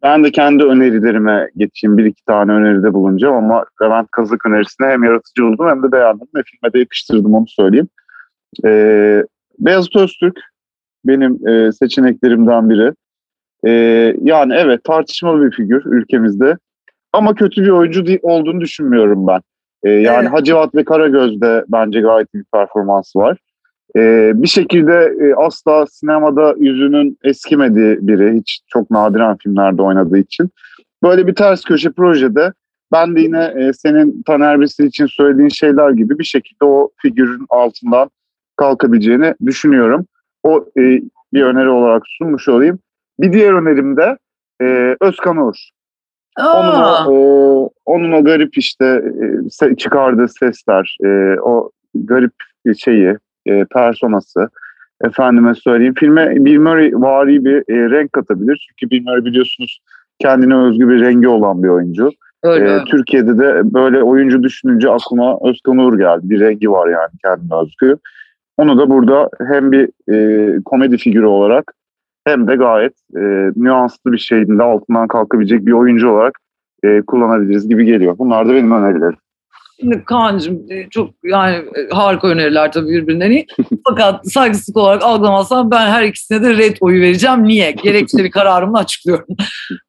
ben 0.02 0.24
de 0.24 0.30
kendi 0.30 0.64
önerilerime 0.64 1.48
geçeyim. 1.56 1.98
Bir 1.98 2.04
iki 2.04 2.24
tane 2.24 2.52
öneride 2.52 2.94
bulunacağım 2.94 3.34
ama 3.34 3.64
Levent 3.82 4.10
Kazık 4.10 4.46
önerisine 4.46 4.86
hem 4.86 5.04
yaratıcı 5.04 5.46
oldum 5.46 5.68
hem 5.68 5.82
de 5.82 5.92
beğendim 5.92 6.26
ve 6.34 6.42
filme 6.42 6.72
de 6.72 6.78
yakıştırdım 6.78 7.34
onu 7.34 7.46
söyleyeyim. 7.48 7.88
E, 8.64 8.70
Beyazıt 9.58 9.96
Öztürk 9.96 10.40
benim 11.04 11.48
e, 11.48 11.72
seçeneklerimden 11.72 12.70
biri. 12.70 12.92
E, 13.66 13.70
yani 14.22 14.54
evet 14.56 14.84
tartışmalı 14.84 15.46
bir 15.46 15.56
figür 15.56 15.82
ülkemizde 15.84 16.56
ama 17.12 17.34
kötü 17.34 17.62
bir 17.62 17.68
oyuncu 17.68 18.04
olduğunu 18.22 18.60
düşünmüyorum 18.60 19.26
ben. 19.26 19.40
E, 19.82 19.90
yani 19.90 20.22
Evet. 20.22 20.32
Hacivat 20.32 20.74
ve 20.74 20.84
Karagöz'de 20.84 21.64
bence 21.68 22.00
gayet 22.00 22.34
bir 22.34 22.44
performans 22.52 23.16
var. 23.16 23.38
E, 23.96 24.32
bir 24.34 24.48
şekilde 24.48 25.14
e, 25.20 25.34
asla 25.34 25.86
sinemada 25.86 26.54
yüzünün 26.58 27.18
eskimediği 27.24 27.98
biri. 28.00 28.38
Hiç 28.38 28.60
çok 28.66 28.90
nadiren 28.90 29.36
filmlerde 29.36 29.82
oynadığı 29.82 30.18
için. 30.18 30.50
Böyle 31.02 31.26
bir 31.26 31.34
ters 31.34 31.64
köşe 31.64 31.90
projede 31.90 32.52
ben 32.92 33.16
de 33.16 33.20
yine 33.20 33.44
e, 33.44 33.72
senin 33.72 34.22
Taner 34.22 34.60
Bisil 34.60 34.84
için 34.84 35.06
söylediğin 35.06 35.48
şeyler 35.48 35.90
gibi 35.90 36.18
bir 36.18 36.24
şekilde 36.24 36.64
o 36.64 36.90
figürün 36.96 37.46
altından 37.48 38.10
kalkabileceğini 38.56 39.34
düşünüyorum. 39.46 40.06
O 40.42 40.64
e, 40.78 41.02
bir 41.32 41.42
öneri 41.42 41.68
olarak 41.68 42.02
sunmuş 42.06 42.48
olayım. 42.48 42.78
Bir 43.22 43.32
diğer 43.32 43.52
önerim 43.52 43.96
de 43.96 44.18
e, 44.62 44.96
Özkan 45.00 45.36
Uğur. 45.36 45.54
Onun 46.38 46.82
o, 47.06 47.12
o- 47.12 47.70
onun 47.86 48.12
o 48.12 48.24
garip 48.24 48.58
işte 48.58 49.02
e, 49.62 49.76
çıkardığı 49.76 50.28
sesler, 50.28 50.96
e, 51.04 51.40
o 51.40 51.70
garip 51.94 52.32
şeyi, 52.78 53.16
e, 53.46 53.64
personası, 53.64 54.48
efendime 55.04 55.54
söyleyeyim. 55.54 55.94
Filme 55.98 56.34
Bill 56.44 56.58
Murray 56.58 56.90
vari 56.94 57.44
bir 57.44 57.56
e, 57.56 57.90
renk 57.90 58.12
katabilir. 58.12 58.68
Çünkü 58.70 58.90
Bill 58.90 59.02
Murray 59.04 59.24
biliyorsunuz 59.24 59.80
kendine 60.18 60.56
özgü 60.56 60.88
bir 60.88 61.00
rengi 61.00 61.28
olan 61.28 61.62
bir 61.62 61.68
oyuncu. 61.68 62.10
öyle. 62.42 62.64
E, 62.64 62.72
öyle. 62.72 62.84
Türkiye'de 62.84 63.38
de 63.38 63.74
böyle 63.74 64.02
oyuncu 64.02 64.42
düşününce 64.42 64.90
aklıma 64.90 65.38
Özkan 65.48 65.78
Uğur 65.78 65.98
geldi. 65.98 66.20
Bir 66.22 66.40
rengi 66.40 66.70
var 66.70 66.88
yani 66.88 67.10
kendine 67.24 67.54
özgü. 67.62 67.96
Onu 68.56 68.78
da 68.78 68.90
burada 68.90 69.28
hem 69.48 69.72
bir 69.72 69.88
e, 70.12 70.58
komedi 70.64 70.96
figürü 70.96 71.26
olarak 71.26 71.72
hem 72.26 72.48
de 72.48 72.56
gayet 72.56 72.92
e, 73.16 73.20
nüanslı 73.56 74.12
bir 74.12 74.18
şeyin 74.18 74.58
de 74.58 74.62
altından 74.62 75.08
kalkabilecek 75.08 75.66
bir 75.66 75.72
oyuncu 75.72 76.10
olarak 76.10 76.38
e, 76.84 77.02
kullanabiliriz 77.06 77.68
gibi 77.68 77.84
geliyor. 77.84 78.18
Bunlar 78.18 78.48
da 78.48 78.54
benim 78.54 78.72
önerilerim. 78.72 79.16
Şimdi 79.80 80.04
Kaan'cığım 80.04 80.66
e, 80.70 80.88
çok 80.90 81.10
yani 81.24 81.56
e, 81.56 81.94
harika 81.94 82.28
öneriler 82.28 82.72
tabii 82.72 82.88
birbirinden 82.88 83.30
iyi. 83.30 83.46
Fakat 83.88 84.32
saygısızlık 84.32 84.76
olarak 84.76 85.02
algılamazsam 85.02 85.70
ben 85.70 85.86
her 85.90 86.04
ikisine 86.04 86.42
de 86.42 86.56
red 86.56 86.76
oyu 86.80 87.02
vereceğim. 87.02 87.44
Niye? 87.44 87.70
Gerekçeli 87.70 88.30
kararımla 88.30 88.78
açıklıyorum. 88.78 89.26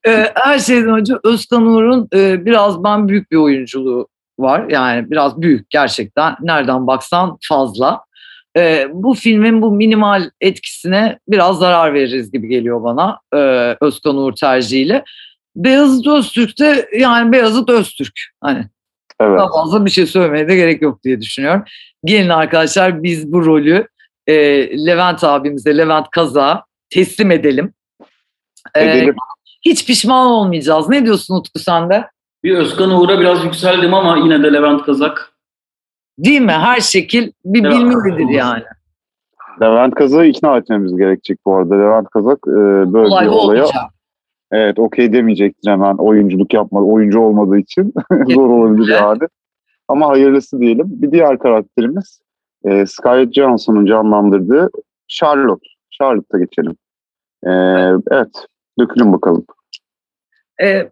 E, 0.08 0.26
her 0.36 0.60
şeyden 0.60 0.90
önce 0.90 1.14
Özkan 1.24 1.66
Uğur'un 1.66 2.08
e, 2.16 2.46
biraz 2.46 2.84
ben 2.84 3.08
büyük 3.08 3.32
bir 3.32 3.38
oyunculuğu 3.38 4.08
var. 4.40 4.66
Yani 4.70 5.12
biraz 5.12 5.42
büyük 5.42 5.70
gerçekten. 5.70 6.36
Nereden 6.42 6.88
baksan 6.88 7.38
fazla. 7.50 8.02
E, 8.58 8.88
bu 8.94 9.14
filmin 9.14 9.62
bu 9.62 9.72
minimal 9.72 10.30
etkisine 10.42 11.20
biraz 11.28 11.58
zarar 11.58 11.94
veririz 11.94 12.32
gibi 12.32 12.48
geliyor 12.48 12.84
bana 12.84 13.20
e, 13.34 13.38
Özkan 13.82 14.18
Uğur 14.18 14.34
tercihiyle. 14.34 15.04
Beyazıt 15.56 16.08
Öztürk 16.08 16.60
de 16.60 16.90
yani 17.00 17.32
Beyazıt 17.32 17.70
Öztürk. 17.70 18.14
Hani 18.42 18.66
Evet. 19.22 19.40
daha 19.40 19.52
fazla 19.52 19.86
bir 19.86 19.90
şey 19.92 20.06
söylemeye 20.06 20.48
de 20.48 20.56
gerek 20.56 20.82
yok 20.82 21.04
diye 21.04 21.22
düşünüyorum. 21.22 21.64
Gelin 22.06 22.30
arkadaşlar 22.30 23.04
biz 23.04 23.32
bu 23.32 23.46
rolü 23.46 23.88
e, 24.28 24.34
Levent 24.86 25.24
abimize, 25.24 25.78
Levent 25.78 26.10
Kaza 26.10 26.66
teslim 26.90 27.32
edelim. 27.32 27.74
E, 28.76 28.84
Edelim. 28.84 29.16
hiç 29.62 29.86
pişman 29.86 30.26
olmayacağız. 30.28 30.90
Ne 30.90 31.06
diyorsun 31.06 31.36
Utku 31.36 31.60
sen 31.60 31.90
de? 31.90 32.08
Bir 32.44 32.58
Özkan 32.58 32.92
Uğur'a 32.92 33.20
biraz 33.20 33.44
yükseldim 33.46 33.94
ama 33.94 34.18
yine 34.18 34.44
de 34.44 34.54
Levent 34.54 34.84
Kazak. 34.86 35.31
Değil 36.18 36.42
mi? 36.42 36.52
Her 36.52 36.80
şekil 36.80 37.32
bir 37.46 37.64
Evet. 37.64 37.74
bilmelidir 37.74 38.30
yani. 38.30 38.64
Levent 39.62 39.96
Kazak'ı 39.96 40.26
ikna 40.26 40.58
etmemiz 40.58 40.98
gerekecek 40.98 41.40
bu 41.46 41.56
arada. 41.56 41.76
Levent 41.76 42.10
Kazak 42.10 42.40
e, 42.48 42.52
böyle 42.94 43.08
Olay 43.08 43.26
bir 43.26 43.32
olaya 43.32 43.64
olacak. 43.64 43.82
evet 44.52 44.80
okey 44.80 45.14
demeyecektir 45.14 45.72
hemen 45.72 45.96
oyunculuk 45.96 46.54
yapmadı, 46.54 46.86
oyuncu 46.86 47.20
olmadığı 47.20 47.58
için 47.58 47.94
zor 48.30 48.50
olabilir 48.50 48.94
yani. 48.94 49.20
Ama 49.88 50.08
hayırlısı 50.10 50.60
diyelim. 50.60 50.86
Bir 50.90 51.12
diğer 51.12 51.40
karakterimiz 51.40 52.22
e, 52.66 52.86
Scarlett 52.86 53.34
Johansson'un 53.34 53.86
canlandırdığı 53.86 54.70
Charlotte. 55.08 55.68
Charlotte'a 55.92 56.40
geçelim. 56.40 56.76
E, 57.44 57.50
evet, 58.12 58.46
dökülün 58.80 59.14
bakalım. 59.14 59.46
E, 60.64 60.90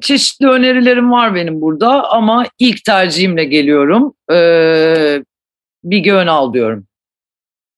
çeşitli 0.00 0.46
önerilerim 0.46 1.12
var 1.12 1.34
benim 1.34 1.60
burada 1.60 2.10
ama 2.10 2.44
ilk 2.58 2.84
tercihimle 2.84 3.44
geliyorum. 3.44 4.14
E, 4.32 5.22
Bige 5.84 6.12
Önal 6.12 6.52
diyorum. 6.52 6.86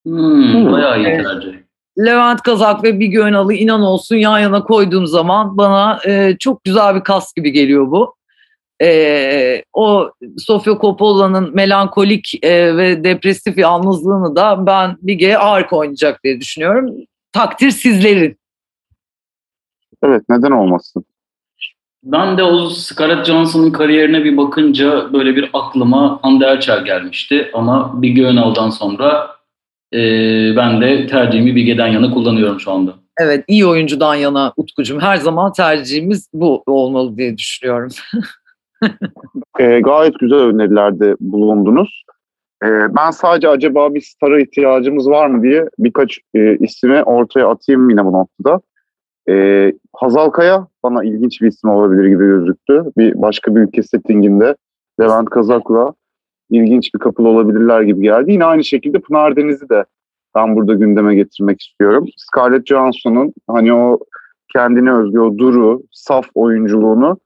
Hmm, 0.07 0.55
Hmm. 0.55 0.73
bayağı 0.73 0.99
iyi 0.99 1.05
tercih. 1.05 1.52
Levent 1.99 2.43
Kazak 2.43 2.85
ve 2.85 3.00
Bige 3.00 3.19
Önal'ı 3.21 3.55
inan 3.55 3.83
olsun 3.83 4.16
yan 4.16 4.38
yana 4.38 4.64
koyduğum 4.64 5.07
zaman 5.07 5.57
bana 5.57 6.00
e, 6.07 6.37
çok 6.38 6.64
güzel 6.64 6.95
bir 6.95 7.00
kas 7.00 7.35
gibi 7.35 7.52
geliyor 7.52 7.90
bu. 7.90 8.16
E, 8.83 9.62
o 9.73 10.11
Sofia 10.38 10.78
Coppola'nın 10.81 11.55
melankolik 11.55 12.45
e, 12.45 12.76
ve 12.76 13.05
depresif 13.05 13.59
yalnızlığını 13.59 14.37
da 14.37 14.66
ben 14.66 14.97
Bige'ye 15.02 15.37
harika 15.37 15.76
oynayacak 15.76 16.25
diye 16.25 16.40
düşünüyorum. 16.40 16.95
Takdir 17.33 17.71
sizlerin. 17.71 18.38
Evet, 20.02 20.23
neden 20.28 20.50
olmasın? 20.50 21.05
Ben 22.06 22.38
de 22.38 22.42
o 22.42 22.68
Scarlett 22.70 23.26
Johansson'ın 23.26 23.70
kariyerine 23.70 24.25
bir 24.25 24.36
bakınca 24.36 25.12
böyle 25.12 25.36
bir 25.36 25.50
aklıma 25.52 26.18
Hande 26.22 26.44
Erçel 26.44 26.84
gelmişti. 26.84 27.50
Ama 27.54 28.02
Bige 28.02 28.25
Önal'dan 28.25 28.70
sonra 28.70 29.30
e, 29.94 29.98
ben 30.56 30.80
de 30.80 31.06
tercihimi 31.06 31.56
Bige'den 31.56 31.86
yana 31.86 32.10
kullanıyorum 32.10 32.60
şu 32.60 32.72
anda. 32.72 32.94
Evet 33.20 33.44
iyi 33.48 33.66
oyuncudan 33.66 34.14
yana 34.14 34.52
Utkucuğum. 34.56 35.00
Her 35.00 35.16
zaman 35.16 35.52
tercihimiz 35.52 36.28
bu 36.34 36.62
olmalı 36.66 37.16
diye 37.16 37.36
düşünüyorum. 37.38 37.90
E, 39.58 39.80
gayet 39.80 40.18
güzel 40.18 40.38
önerilerde 40.38 41.16
bulundunuz. 41.20 42.04
E, 42.64 42.68
ben 42.96 43.10
sadece 43.10 43.48
acaba 43.48 43.94
bir 43.94 44.00
stara 44.00 44.40
ihtiyacımız 44.40 45.08
var 45.08 45.26
mı 45.26 45.42
diye 45.42 45.68
birkaç 45.78 46.18
e, 46.34 46.56
ismi 46.56 47.02
ortaya 47.02 47.48
atayım 47.48 47.90
yine 47.90 48.04
bu 48.04 48.12
noktada. 48.12 48.60
E, 49.28 49.73
Hazal 49.97 50.30
Kaya 50.30 50.66
bana 50.83 51.04
ilginç 51.04 51.42
bir 51.42 51.47
isim 51.47 51.71
olabilir 51.71 52.04
gibi 52.09 52.26
gözüktü. 52.26 52.83
Bir 52.97 53.23
başka 53.23 53.54
bir 53.56 53.61
ülke 53.61 53.83
settinginde 53.83 54.56
Levent 55.00 55.30
Kazak'la 55.30 55.95
ilginç 56.50 56.95
bir 56.95 56.99
kapıl 56.99 57.25
olabilirler 57.25 57.83
gibi 57.83 58.02
geldi. 58.02 58.33
Yine 58.33 58.45
aynı 58.45 58.64
şekilde 58.64 58.99
Pınar 59.00 59.37
Deniz'i 59.37 59.68
de 59.68 59.85
ben 60.35 60.56
burada 60.56 60.75
gündeme 60.75 61.14
getirmek 61.14 61.61
istiyorum. 61.62 62.06
Scarlett 62.16 62.66
Johansson'un 62.66 63.33
hani 63.50 63.73
o 63.75 63.99
kendine 64.52 64.92
özgü 64.92 65.18
o 65.21 65.38
duru, 65.38 65.83
saf 65.92 66.26
oyunculuğunu 66.35 67.18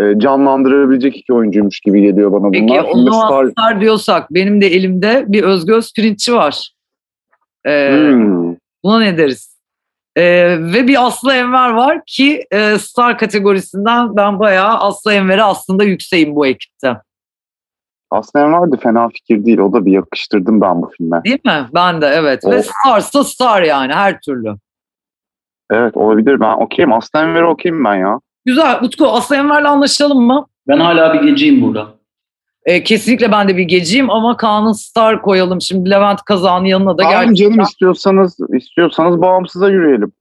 e, 0.00 0.18
canlandırabilecek 0.18 1.16
iki 1.16 1.32
oyuncuymuş 1.32 1.80
gibi 1.80 2.02
geliyor 2.02 2.32
bana 2.32 2.50
Peki 2.50 2.64
bunlar. 2.68 2.84
o 2.84 2.92
Filmde 2.92 3.10
zaman 3.10 3.28
Star- 3.28 3.50
star 3.50 3.80
diyorsak 3.80 4.34
benim 4.34 4.60
de 4.60 4.66
elimde 4.66 5.24
bir 5.28 5.42
Özgöz 5.42 5.92
Pirinççi 5.92 6.34
var. 6.34 6.72
Ee, 7.66 7.90
Hmm. 8.12 8.54
Buna 8.84 8.98
ne 9.00 9.18
deriz? 9.18 9.57
Ee, 10.18 10.56
ve 10.60 10.86
bir 10.86 11.06
Aslı 11.06 11.32
Enver 11.32 11.70
var 11.70 12.00
ki 12.06 12.44
e, 12.50 12.78
star 12.78 13.18
kategorisinden 13.18 14.16
ben 14.16 14.38
bayağı 14.38 14.78
Aslı 14.78 15.12
Enver'e 15.12 15.42
aslında 15.42 15.84
yükseğim 15.84 16.34
bu 16.34 16.46
ekipte. 16.46 16.96
Aslında 18.10 18.44
Enver 18.44 18.72
de 18.72 18.76
fena 18.76 19.08
fikir 19.08 19.44
değil. 19.44 19.58
O 19.58 19.72
da 19.72 19.86
bir 19.86 19.92
yakıştırdım 19.92 20.60
ben 20.60 20.82
bu 20.82 20.90
filme. 20.96 21.24
Değil 21.24 21.38
mi? 21.44 21.66
Ben 21.74 22.00
de 22.02 22.06
evet. 22.06 22.44
Ve 22.46 22.54
Evet. 22.54 22.70
starsa 22.80 23.24
star 23.24 23.62
yani 23.62 23.92
her 23.92 24.20
türlü. 24.20 24.54
Evet 25.70 25.96
olabilir. 25.96 26.40
Ben 26.40 26.56
okeyim. 26.56 26.92
Aslı 26.92 27.18
Enver'e 27.18 27.44
okeyim 27.46 27.84
ben 27.84 27.94
ya. 27.94 28.20
Güzel. 28.44 28.78
Utku 28.82 29.06
Aslı 29.06 29.36
Enver'le 29.36 29.64
anlaşalım 29.64 30.22
mı? 30.26 30.46
Ben 30.68 30.78
hala 30.78 31.14
bir 31.14 31.28
geceyim 31.28 31.62
burada. 31.62 31.97
Ee, 32.68 32.82
kesinlikle 32.82 33.32
ben 33.32 33.48
de 33.48 33.56
bir 33.56 33.62
geceyim 33.62 34.10
ama 34.10 34.36
Kaan'ın 34.36 34.72
star 34.72 35.22
koyalım. 35.22 35.60
Şimdi 35.60 35.90
Levent 35.90 36.22
Kazan'ın 36.22 36.64
yanına 36.64 36.98
da 36.98 37.02
Tamam 37.02 37.12
gerçekten. 37.20 37.34
canım 37.50 37.60
istiyorsanız 37.60 38.36
istiyorsanız 38.54 39.20
bağımsıza 39.20 39.70
yürüyelim. 39.70 40.12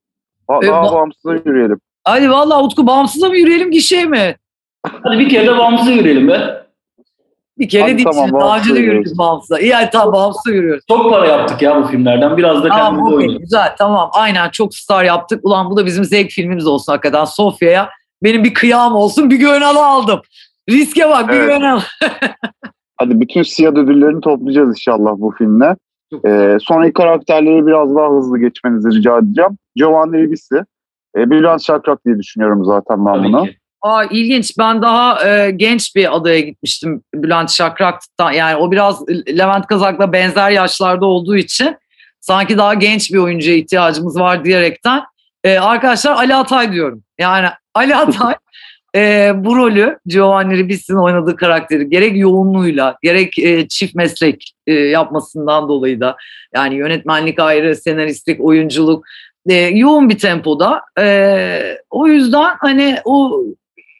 Ha- 0.47 0.59
E, 0.63 0.67
Daha 0.67 0.81
ba- 0.85 0.91
bağımsıza 0.93 1.33
yürüyelim. 1.33 1.79
Hadi 2.03 2.29
valla 2.31 2.63
Utku 2.63 2.87
bağımsıza 2.87 3.27
mı 3.29 3.37
yürüyelim 3.37 3.71
gişeye 3.71 4.05
mi? 4.05 4.35
Hadi 5.03 5.19
bir 5.19 5.29
kere 5.29 5.47
de 5.47 5.57
bağımsız 5.57 5.87
yürüyelim 5.89 6.27
be. 6.27 6.63
Bir 7.57 7.69
kere 7.69 7.81
Hadi 7.83 7.97
değil. 7.97 8.07
tamam, 8.11 8.27
şimdi. 8.29 8.39
Daha 8.41 8.57
önce 8.57 8.69
de 8.69 8.69
bağımsıza 8.69 8.79
yürüyoruz. 8.79 9.17
bağımsıza. 9.17 9.59
İyi 9.59 9.73
hadi 9.73 9.89
tamam 9.91 10.13
bağımsıza 10.13 10.55
yürüyoruz. 10.55 10.83
Çok 10.87 11.09
para 11.09 11.27
yaptık 11.27 11.61
ya 11.61 11.83
bu 11.83 11.87
filmlerden. 11.87 12.37
Biraz 12.37 12.63
da 12.63 12.67
Tamam 12.69 12.83
kendimize 12.85 13.05
okey 13.05 13.17
oynayalım. 13.17 13.39
güzel 13.41 13.75
tamam 13.77 14.09
aynen 14.13 14.49
çok 14.49 14.75
star 14.75 15.03
yaptık. 15.03 15.39
Ulan 15.45 15.69
bu 15.69 15.77
da 15.77 15.85
bizim 15.85 16.03
zevk 16.05 16.29
filmimiz 16.31 16.67
olsun 16.67 16.91
hakikaten 16.91 17.25
Sofya'ya. 17.25 17.89
Benim 18.23 18.43
bir 18.43 18.53
kıyam 18.53 18.95
olsun 18.95 19.29
bir 19.29 19.35
Gönalı 19.35 19.85
aldım. 19.85 20.21
Riske 20.69 21.09
bak 21.09 21.29
bir 21.29 21.33
Evet. 21.33 21.47
Gönalı. 21.47 21.81
Hadi 22.97 23.19
bütün 23.21 23.43
siyah 23.43 23.71
ödüllerini 23.71 24.21
toplayacağız 24.21 24.69
inşallah 24.69 25.11
bu 25.17 25.31
filmle. 25.37 25.75
Ee, 26.25 26.57
sonraki 26.61 26.93
karakterleri 26.93 27.65
biraz 27.67 27.95
daha 27.95 28.09
hızlı 28.09 28.39
geçmenizi 28.39 28.89
rica 28.89 29.17
edeceğim. 29.17 29.57
Giovanni 29.75 30.17
Ribisi. 30.17 30.55
Ee, 31.17 31.29
Bülent 31.29 31.63
Şakrak 31.63 32.05
diye 32.05 32.17
düşünüyorum 32.19 32.65
zaten 32.65 33.05
ben 33.05 33.23
bunu. 33.23 33.45
Ki. 33.45 33.57
Aa 33.81 34.03
ilginç 34.03 34.57
ben 34.59 34.81
daha 34.81 35.29
e, 35.29 35.51
genç 35.51 35.95
bir 35.95 36.15
adaya 36.15 36.39
gitmiştim 36.39 37.01
Bülent 37.15 37.51
Şakrak'tan. 37.51 38.31
Yani 38.31 38.55
o 38.55 38.71
biraz 38.71 39.09
Levent 39.09 39.67
Kazak'la 39.67 40.13
benzer 40.13 40.49
yaşlarda 40.51 41.05
olduğu 41.05 41.35
için 41.35 41.77
sanki 42.19 42.57
daha 42.57 42.73
genç 42.73 43.13
bir 43.13 43.17
oyuncuya 43.17 43.55
ihtiyacımız 43.55 44.19
var 44.19 44.45
diyerekten. 44.45 45.03
E, 45.43 45.59
arkadaşlar 45.59 46.11
Ali 46.11 46.35
Atay 46.35 46.71
diyorum. 46.71 47.03
Yani 47.19 47.47
Ali 47.73 47.95
Atay 47.95 48.35
e, 48.97 49.31
bu 49.35 49.55
rolü 49.55 49.99
Giovanni 50.05 50.57
Ribisi'nin 50.57 50.97
oynadığı 50.97 51.35
karakteri 51.35 51.89
gerek 51.89 52.17
yoğunluğuyla 52.17 52.97
gerek 53.03 53.39
e, 53.39 53.67
çift 53.67 53.95
meslek 53.95 54.53
e, 54.67 54.73
yapmasından 54.73 55.69
dolayı 55.69 55.99
da 55.99 56.17
yani 56.55 56.75
yönetmenlik 56.75 57.39
ayrı, 57.39 57.75
senaristlik, 57.75 58.41
oyunculuk 58.41 59.05
e, 59.49 59.53
yoğun 59.55 60.09
bir 60.09 60.17
tempoda. 60.17 60.81
E, 60.99 61.77
o 61.89 62.07
yüzden 62.07 62.55
hani 62.59 62.97
o 63.05 63.43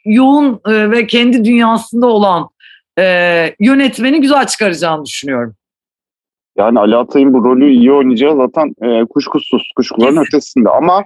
yoğun 0.06 0.60
e, 0.68 0.92
ve 0.92 1.08
kendi 1.08 1.46
dünyasında 1.46 2.08
olan 2.08 2.50
e, 3.00 3.04
yönetmeni 3.60 4.22
güzel 4.22 4.48
çıkaracağını 4.48 5.06
düşünüyorum. 5.06 5.56
Yani 6.58 6.80
Ali 6.80 6.96
Atay'ın 6.96 7.34
bu 7.34 7.44
rolü 7.44 7.72
iyi 7.72 7.92
oynayacağı 7.92 8.36
zaten 8.36 8.74
e, 8.82 9.06
kuşkusuz, 9.06 9.72
kuşkuların 9.76 10.18
ötesinde. 10.28 10.70
Ama 10.70 11.04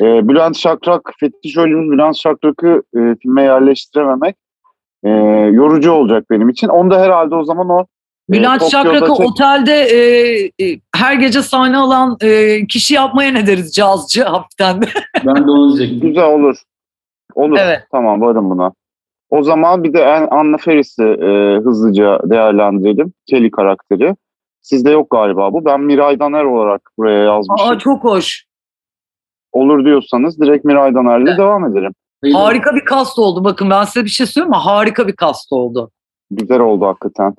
e, 0.00 0.28
Bülent 0.28 0.56
Şakrak, 0.56 1.12
fetiş 1.20 1.56
rolümüz 1.56 1.90
Bülent 1.90 2.16
Şakrak'ı 2.16 2.82
e, 2.96 3.00
filme 3.22 3.42
yerleştirememek 3.42 4.36
e, 5.04 5.08
yorucu 5.52 5.92
olacak 5.92 6.24
benim 6.30 6.48
için. 6.48 6.68
Onda 6.68 7.00
herhalde 7.00 7.34
o 7.34 7.44
zaman 7.44 7.68
o 7.68 7.80
e, 7.80 7.86
Bülent 8.32 8.60
Tokyo'da 8.60 8.84
Şakrak'ı 8.98 9.14
tek- 9.14 9.30
otelde 9.30 9.72
e, 9.72 9.98
e, 10.64 10.80
her 10.96 11.14
gece 11.14 11.42
sahne 11.42 11.76
alan 11.76 12.16
e, 12.22 12.66
kişi 12.66 12.94
yapmaya 12.94 13.32
ne 13.32 13.46
deriz 13.46 13.72
cazcı 13.72 14.24
hafiften 14.24 14.82
de. 14.82 14.86
Ben 15.26 15.36
de 15.46 15.50
onu 15.50 15.76
diyecektim. 15.76 16.08
Güzel 16.08 16.24
olur. 16.26 16.56
Olur. 17.34 17.56
Evet. 17.60 17.80
Tamam 17.92 18.20
varım 18.20 18.50
buna. 18.50 18.72
O 19.30 19.42
zaman 19.42 19.84
bir 19.84 19.92
de 19.92 20.06
An- 20.06 20.28
Anna 20.30 20.56
Ferris'i 20.56 21.02
e, 21.04 21.58
hızlıca 21.64 22.18
değerlendirelim. 22.24 23.12
Kelly 23.26 23.50
karakteri. 23.50 24.14
Sizde 24.60 24.90
yok 24.90 25.10
galiba 25.10 25.52
bu. 25.52 25.64
Ben 25.64 25.80
Miray 25.80 26.20
Daner 26.20 26.44
olarak 26.44 26.80
buraya 26.98 27.24
yazmışım. 27.24 27.68
Aa, 27.68 27.78
çok 27.78 28.04
hoş. 28.04 28.44
Olur 29.52 29.84
diyorsanız 29.84 30.40
direkt 30.40 30.64
Miray 30.64 30.94
Daner'le 30.94 31.38
devam 31.38 31.64
edelim. 31.64 31.92
Harika 32.32 32.74
bir 32.74 32.84
kast 32.84 33.18
oldu. 33.18 33.44
Bakın 33.44 33.70
ben 33.70 33.84
size 33.84 34.04
bir 34.04 34.10
şey 34.10 34.26
söyleyeyim 34.26 34.50
mi? 34.50 34.56
Harika 34.56 35.08
bir 35.08 35.16
kast 35.16 35.52
oldu. 35.52 35.90
Güzel 36.30 36.60
oldu 36.60 36.86
hakikaten. 36.86 37.34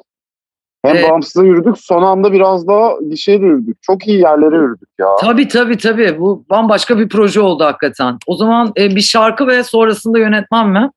Hem 0.85 0.95
Evet. 0.95 1.09
bağımsıza 1.09 1.43
yürüdük 1.45 1.77
son 1.77 2.03
anda 2.03 2.33
biraz 2.33 2.67
daha 2.67 2.91
gişeye 3.09 3.41
de 3.41 3.45
yürüdük. 3.45 3.77
Çok 3.81 4.07
iyi 4.07 4.19
yerlere 4.19 4.55
yürüdük 4.55 4.89
ya. 4.99 5.07
Tabii 5.21 5.47
tabii 5.47 5.77
tabii. 5.77 6.19
Bu 6.19 6.45
bambaşka 6.49 6.99
bir 6.99 7.09
proje 7.09 7.41
oldu 7.41 7.63
hakikaten. 7.63 8.17
O 8.27 8.35
zaman 8.35 8.71
e, 8.77 8.89
bir 8.95 9.01
şarkı 9.01 9.47
ve 9.47 9.63
sonrasında 9.63 10.19
yönetmen 10.19 10.69
mi? 10.69 10.89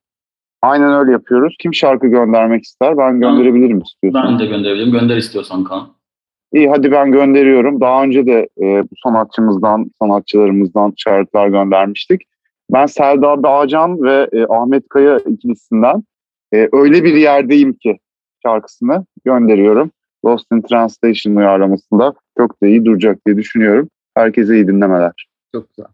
Aynen 0.61 0.93
öyle 0.93 1.11
yapıyoruz. 1.11 1.55
Kim 1.59 1.73
şarkı 1.73 2.07
göndermek 2.07 2.63
ister? 2.63 2.97
Ben 2.97 3.19
gönderebilirim 3.19 3.79
istiyorsan. 3.81 4.27
Ben 4.31 4.39
de 4.39 4.45
gönderebilirim. 4.45 4.91
Gönder 4.91 5.17
istiyorsan 5.17 5.63
Kaan. 5.63 5.87
İyi 6.53 6.69
hadi 6.69 6.91
ben 6.91 7.11
gönderiyorum. 7.11 7.81
Daha 7.81 8.03
önce 8.03 8.25
de 8.25 8.49
e, 8.61 8.83
bu 8.83 8.95
sanatçımızdan, 9.03 9.91
sanatçılarımızdan 10.01 10.93
şarkılar 10.97 11.47
göndermiştik. 11.47 12.21
Ben 12.73 12.85
Serdar 12.85 13.43
Bağcan 13.43 14.03
ve 14.03 14.29
e, 14.33 14.45
Ahmet 14.49 14.89
Kaya 14.89 15.19
ikilisinden 15.19 16.03
e, 16.53 16.69
Öyle 16.71 17.03
Bir 17.03 17.13
Yerdeyim 17.13 17.73
Ki 17.73 17.97
şarkısını 18.43 19.05
gönderiyorum. 19.25 19.91
Lost 20.25 20.45
in 20.51 20.61
Translation 20.61 21.35
uyarlamasında 21.35 22.13
çok 22.37 22.63
da 22.63 22.67
iyi 22.67 22.85
duracak 22.85 23.25
diye 23.25 23.37
düşünüyorum. 23.37 23.89
Herkese 24.15 24.55
iyi 24.55 24.67
dinlemeler. 24.67 25.27
Çok 25.55 25.69
güzel. 25.69 25.91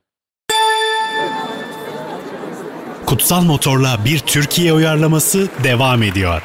Kutsal 3.05 3.43
Motor'la 3.43 3.95
bir 4.05 4.19
Türkiye 4.19 4.73
uyarlaması 4.73 5.49
devam 5.63 6.03
ediyor. 6.03 6.41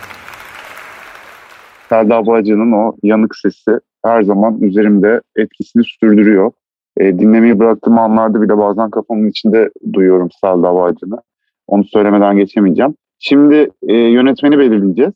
Serdar 1.88 2.26
Bağcan'ın 2.26 2.72
o 2.72 2.96
yanık 3.02 3.36
sesi 3.36 3.80
her 4.08 4.22
zaman 4.22 4.60
üzerimde 4.60 5.20
etkisini 5.36 5.82
sürdürüyor. 5.84 6.52
E, 6.96 7.18
dinlemeyi 7.18 7.58
bıraktığım 7.58 7.98
anlarda 7.98 8.42
bile 8.42 8.58
bazen 8.58 8.90
kafamın 8.90 9.28
içinde 9.28 9.70
duyuyorum 9.92 10.28
Serdar 10.40 10.74
Bağcan'ı. 10.74 11.18
Onu 11.66 11.84
söylemeden 11.84 12.36
geçemeyeceğim. 12.36 12.94
Şimdi 13.18 13.70
e, 13.88 13.94
yönetmeni 13.94 14.58
belirleyeceğiz. 14.58 15.12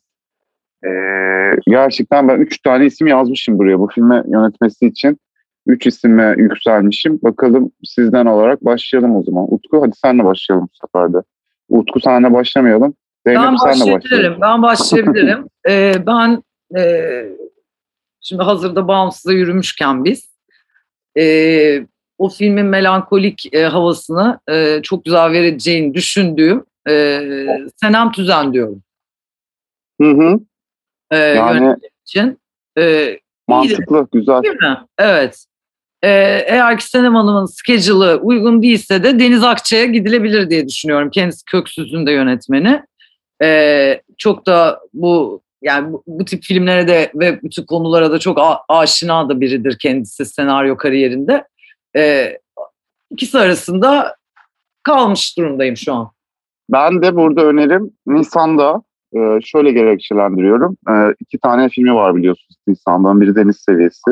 E, 0.85 0.89
gerçekten 1.67 2.27
ben 2.27 2.39
üç 2.39 2.61
tane 2.61 2.85
isim 2.85 3.07
yazmışım 3.07 3.59
buraya 3.59 3.79
bu 3.79 3.87
filme 3.87 4.23
yönetmesi 4.27 4.87
için. 4.87 5.17
Üç 5.67 5.87
isime 5.87 6.35
yükselmişim. 6.37 7.19
Bakalım 7.23 7.71
sizden 7.83 8.25
olarak 8.25 8.65
başlayalım 8.65 9.15
o 9.15 9.23
zaman. 9.23 9.53
Utku 9.53 9.81
hadi 9.81 9.95
senle 9.95 10.23
başlayalım 10.23 10.69
bu 10.73 10.87
sefer 10.87 11.13
de. 11.13 11.17
Utku 11.69 11.99
senle 11.99 12.33
başlamayalım. 12.33 12.93
Zeynep 13.25 13.41
Ben 13.43 13.55
senle 13.55 13.71
başlayalım. 13.71 14.01
başlayabilirim. 14.01 14.41
Ben 14.41 14.61
başlayabilirim. 14.61 15.45
Ee, 15.69 15.93
ben 16.07 16.43
e, 16.77 16.83
şimdi 18.23 18.43
hazırda 18.43 18.87
bağımsıza 18.87 19.33
yürümüşken 19.33 20.05
biz 20.05 20.29
e, 21.17 21.87
o 22.17 22.29
filmin 22.29 22.65
melankolik 22.65 23.53
e, 23.55 23.63
havasını 23.63 24.39
e, 24.49 24.79
çok 24.83 25.05
güzel 25.05 25.31
vereceğini 25.31 25.93
düşündüğüm 25.93 26.65
e, 26.89 27.19
Senem 27.75 28.11
Tüzen 28.11 28.53
diyorum. 28.53 28.83
Hı 30.01 30.11
hı. 30.11 30.39
E, 31.11 31.17
Yani 31.17 31.75
için. 32.05 32.39
E, 32.77 33.17
mantıklı, 33.47 34.07
güzel. 34.11 34.43
Değil 34.43 34.55
mi? 34.55 34.77
Evet. 34.97 35.45
Ee, 36.03 36.43
eğer 36.47 36.77
ki 36.77 36.89
Senem 36.89 37.15
Hanım'ın 37.15 37.45
schedule'ı 37.45 38.17
uygun 38.17 38.63
değilse 38.63 39.03
de 39.03 39.19
Deniz 39.19 39.43
Akçay'a 39.43 39.85
gidilebilir 39.85 40.49
diye 40.49 40.67
düşünüyorum. 40.67 41.09
Kendisi 41.09 41.45
Köksüz'ün 41.45 42.05
de 42.05 42.11
yönetmeni. 42.11 42.83
Ee, 43.41 44.01
çok 44.17 44.45
da 44.45 44.79
bu 44.93 45.41
yani 45.63 45.93
bu, 45.93 46.03
bu 46.07 46.25
tip 46.25 46.43
filmlere 46.43 46.87
de 46.87 47.11
ve 47.15 47.41
bütün 47.43 47.65
konulara 47.65 48.11
da 48.11 48.19
çok 48.19 48.39
a- 48.39 48.59
aşina 48.69 49.29
da 49.29 49.41
biridir 49.41 49.77
kendisi 49.79 50.25
senaryo 50.25 50.77
kariyerinde. 50.77 51.47
Ee, 51.95 52.37
ikisi 53.09 53.39
arasında 53.39 54.15
kalmış 54.83 55.37
durumdayım 55.37 55.77
şu 55.77 55.93
an. 55.93 56.11
Ben 56.71 57.01
de 57.01 57.15
burada 57.15 57.45
önerim 57.45 57.91
Nisan'da 58.07 58.81
e, 59.15 59.41
şöyle 59.41 59.71
gerekçelendiriyorum. 59.71 60.77
E, 60.89 60.93
iki 61.19 61.39
tane 61.39 61.69
filmi 61.69 61.93
var 61.95 62.15
biliyorsunuz 62.15 62.57
Nisan'dan. 62.67 63.21
Biri 63.21 63.35
Deniz 63.35 63.57
Seviyesi. 63.57 64.11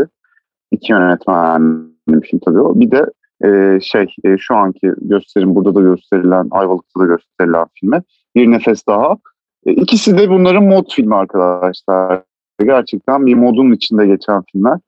İki 0.71 0.91
yönetmen 0.91 1.91
film 2.23 2.39
tabii 2.45 2.59
o. 2.59 2.79
Bir 2.79 2.91
de 2.91 3.05
e, 3.45 3.79
şey 3.81 4.15
e, 4.23 4.37
şu 4.37 4.55
anki 4.55 4.91
gösterim 5.01 5.55
burada 5.55 5.75
da 5.75 5.81
gösterilen 5.81 6.47
Ayvalık'ta 6.51 6.99
da 6.99 7.05
gösterilen 7.05 7.65
filmi. 7.79 8.01
Bir 8.35 8.51
Nefes 8.51 8.87
Daha. 8.87 9.17
E, 9.65 9.71
ikisi 9.71 10.17
de 10.17 10.29
bunların 10.29 10.63
mod 10.63 10.85
filmi 10.91 11.15
arkadaşlar. 11.15 12.23
Gerçekten 12.63 13.25
bir 13.25 13.35
modun 13.35 13.71
içinde 13.71 14.07
geçen 14.07 14.43
filmler. 14.51 14.79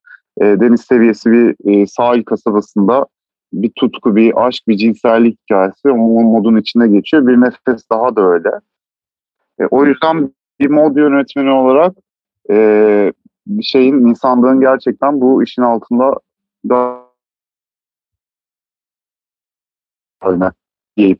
E, 0.42 0.46
Deniz 0.46 0.82
Seviyesi 0.82 1.32
bir 1.32 1.56
e, 1.66 1.88
sahil 1.88 2.24
kasabasında 2.24 3.06
bir 3.54 3.72
tutku, 3.76 4.16
bir 4.16 4.48
aşk, 4.48 4.68
bir 4.68 4.78
cinsellik 4.78 5.40
hikayesi. 5.42 5.90
O 5.90 5.98
modun 6.24 6.58
içinde 6.58 6.88
geçiyor. 6.88 7.28
Bir 7.28 7.42
nefes 7.42 7.90
daha 7.92 8.16
da 8.16 8.22
öyle. 8.22 8.50
E, 9.60 9.66
o 9.66 9.86
yüzden 9.86 10.34
bir 10.60 10.70
mod 10.70 10.98
yönetmeni 10.98 11.52
olarak 11.52 11.94
e, 12.50 13.14
bir 13.48 13.64
şeyin, 13.64 14.08
insanlığın 14.08 14.60
gerçekten 14.60 15.22
bu 15.22 15.44
işin 15.44 15.62
altında 15.62 16.20
da 16.70 17.00
öyle 20.24 20.52
diyeyim. 20.98 21.18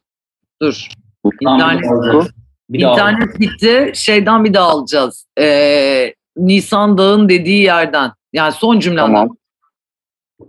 Dur. 0.62 0.88
Tutku. 1.26 2.43
Bir 2.70 2.82
daha 2.82 3.12
internet 3.12 3.40
gitti. 3.40 3.92
Şeyden 3.96 4.44
bir 4.44 4.54
daha 4.54 4.70
alacağız. 4.70 5.26
Ee, 5.40 6.14
Nisan 6.38 6.98
Dağı'nın 6.98 7.30
dediği 7.30 7.64
yerden. 7.64 8.12
Yani 8.34 8.52
son 8.52 8.80
cümleden. 8.80 9.06
Tamam. 9.06 9.30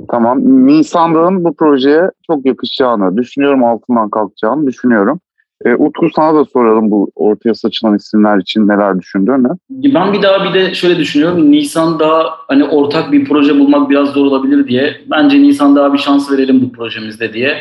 Tamam. 0.09 0.67
Nisan 0.67 1.15
Dağı'nın 1.15 1.45
bu 1.45 1.57
projeye 1.57 2.11
çok 2.27 2.47
yakışacağını 2.47 3.17
düşünüyorum. 3.17 3.65
Altından 3.65 4.11
kalkacağını 4.11 4.67
düşünüyorum. 4.67 5.21
E, 5.65 5.75
Utku 5.75 6.11
sana 6.17 6.35
da 6.35 6.45
soralım 6.45 6.91
bu 6.91 7.11
ortaya 7.15 7.55
saçılan 7.55 7.97
isimler 7.97 8.39
için 8.39 8.69
neler 8.69 8.99
düşündüğünü. 8.99 9.49
Ben 9.71 10.13
bir 10.13 10.23
daha 10.23 10.45
bir 10.45 10.55
de 10.55 10.75
şöyle 10.75 10.99
düşünüyorum. 10.99 11.51
Nisan 11.51 11.99
daha 11.99 12.25
hani 12.49 12.65
ortak 12.65 13.13
bir 13.13 13.25
proje 13.25 13.59
bulmak 13.59 13.91
biraz 13.91 14.09
zor 14.09 14.27
olabilir 14.27 14.69
diye. 14.69 15.01
Bence 15.11 15.43
Nisan 15.43 15.77
daha 15.77 15.93
bir 15.93 15.99
şans 15.99 16.33
verelim 16.33 16.63
bu 16.63 16.73
projemizde 16.73 17.33
diye 17.33 17.57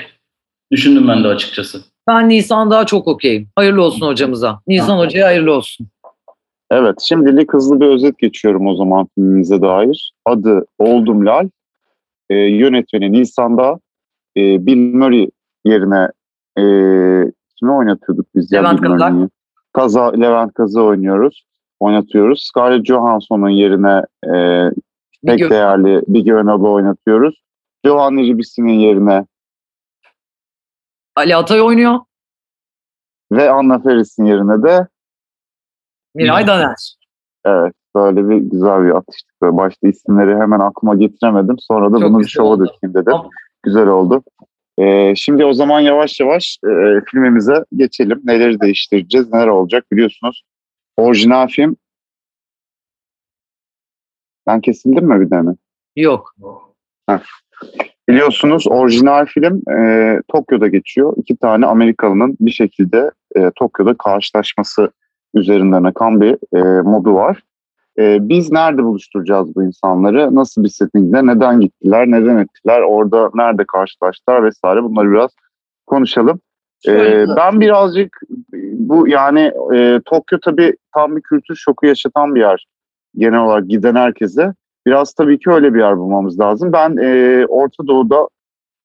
düşündüm 0.71 1.07
ben 1.07 1.23
de 1.23 1.27
açıkçası. 1.27 1.81
Ben 2.07 2.29
Nisan 2.29 2.71
daha 2.71 2.85
çok 2.85 3.07
okeyim. 3.07 3.47
Hayırlı 3.55 3.83
olsun 3.83 4.07
hocamıza. 4.07 4.59
Nisan 4.67 4.97
hocaya 4.97 5.27
hayırlı 5.27 5.53
olsun. 5.53 5.87
Evet, 6.71 7.01
şimdilik 7.01 7.53
hızlı 7.53 7.81
bir 7.81 7.85
özet 7.85 8.17
geçiyorum 8.17 8.67
o 8.67 8.75
zaman 8.75 9.07
filmimize 9.15 9.61
dair. 9.61 10.13
Adı 10.25 10.65
Oldum 10.79 11.25
Lal, 11.25 11.49
e, 12.29 12.35
yönetmeni 12.35 13.11
Nisan'da 13.11 13.79
e, 14.37 14.65
Bill 14.65 14.95
Murray 14.95 15.29
yerine 15.65 16.09
e, 16.57 16.63
kimi 17.59 17.71
oynatıyorduk 17.71 18.25
biz 18.35 18.51
ya 18.51 18.61
Levent 18.61 18.81
Bill 18.81 18.87
Kazak. 18.87 19.13
Kaza, 19.73 20.11
Levent 20.11 20.53
Kazı 20.53 20.81
oynuyoruz, 20.81 21.45
oynatıyoruz. 21.79 22.49
Scarlett 22.51 22.85
Johansson'un 22.85 23.49
yerine 23.49 24.05
e, 24.25 24.35
pek 25.25 25.39
gö- 25.39 25.49
değerli 25.49 26.01
Big 26.07 26.27
Önal'ı 26.27 26.69
oynatıyoruz. 26.69 27.43
Johanna 27.85 28.21
Ribisi'nin 28.21 28.79
yerine 28.79 29.25
Ali 31.15 31.35
Atay 31.35 31.61
oynuyor. 31.61 31.99
ve 33.31 33.49
Anna 33.49 33.79
Faris'in 33.79 34.25
yerine 34.25 34.63
de 34.63 34.87
Miray 36.15 36.47
Daner. 36.47 36.95
Evet, 37.45 37.73
böyle 37.95 38.29
bir 38.29 38.37
güzel 38.37 38.85
bir 38.85 38.97
atıştık. 38.97 39.41
Böyle 39.41 39.57
başta 39.57 39.87
isimleri 39.87 40.35
hemen 40.35 40.59
aklıma 40.59 40.95
getiremedim. 40.95 41.55
Sonra 41.59 41.93
da 41.93 41.99
Çok 41.99 42.09
bunu 42.09 42.19
bir 42.19 42.27
şova 42.27 42.59
dökeyim 42.59 42.93
dedim. 42.93 43.03
Tamam. 43.05 43.29
Güzel 43.63 43.87
oldu. 43.87 44.23
Ee, 44.77 45.13
şimdi 45.15 45.45
o 45.45 45.53
zaman 45.53 45.79
yavaş 45.79 46.19
yavaş 46.19 46.57
e, 46.63 47.01
filmimize 47.11 47.65
geçelim. 47.75 48.21
Neleri 48.23 48.59
değiştireceğiz, 48.59 49.33
neler 49.33 49.47
olacak 49.47 49.91
biliyorsunuz. 49.91 50.43
Orijinal 50.97 51.47
film. 51.47 51.77
Ben 54.47 54.61
kesildim 54.61 55.05
mi 55.05 55.31
bir 55.31 55.35
mi? 55.35 55.55
Yok. 55.95 56.35
Biliyorsunuz 58.09 58.67
orijinal 58.67 59.25
film 59.25 59.61
e, 59.77 60.19
Tokyo'da 60.27 60.67
geçiyor. 60.67 61.13
İki 61.17 61.37
tane 61.37 61.65
Amerikalının 61.65 62.37
bir 62.39 62.51
şekilde 62.51 63.11
e, 63.35 63.51
Tokyo'da 63.55 63.93
karşılaşması 63.93 64.91
üzerinden 65.33 65.83
akan 65.83 66.21
bir 66.21 66.57
e, 66.57 66.81
modu 66.81 67.13
var. 67.13 67.41
E, 67.99 68.29
biz 68.29 68.51
nerede 68.51 68.83
buluşturacağız 68.83 69.55
bu 69.55 69.63
insanları? 69.63 70.35
Nasıl 70.35 70.63
bir 70.63 70.69
settingde? 70.69 71.25
Neden 71.25 71.59
gittiler? 71.59 72.07
Neden 72.07 72.37
ettiler? 72.37 72.81
Orada 72.81 73.29
nerede 73.35 73.63
karşılaştılar 73.67 74.43
vesaire 74.43 74.83
bunları 74.83 75.11
biraz 75.11 75.31
konuşalım. 75.85 76.39
E, 76.87 77.25
ben 77.37 77.61
birazcık 77.61 78.19
bu 78.73 79.07
yani 79.07 79.51
e, 79.75 79.99
Tokyo 80.05 80.39
tabii 80.41 80.75
tam 80.93 81.15
bir 81.15 81.21
kültür 81.21 81.55
şoku 81.55 81.85
yaşatan 81.85 82.35
bir 82.35 82.39
yer 82.39 82.65
genel 83.15 83.39
olarak 83.39 83.67
giden 83.67 83.95
herkese. 83.95 84.53
Biraz 84.85 85.13
tabii 85.13 85.39
ki 85.39 85.49
öyle 85.49 85.73
bir 85.73 85.79
yer 85.79 85.97
bulmamız 85.97 86.39
lazım. 86.39 86.73
Ben 86.73 86.97
e, 86.97 87.45
Orta 87.45 87.87
Doğu'da 87.87 88.27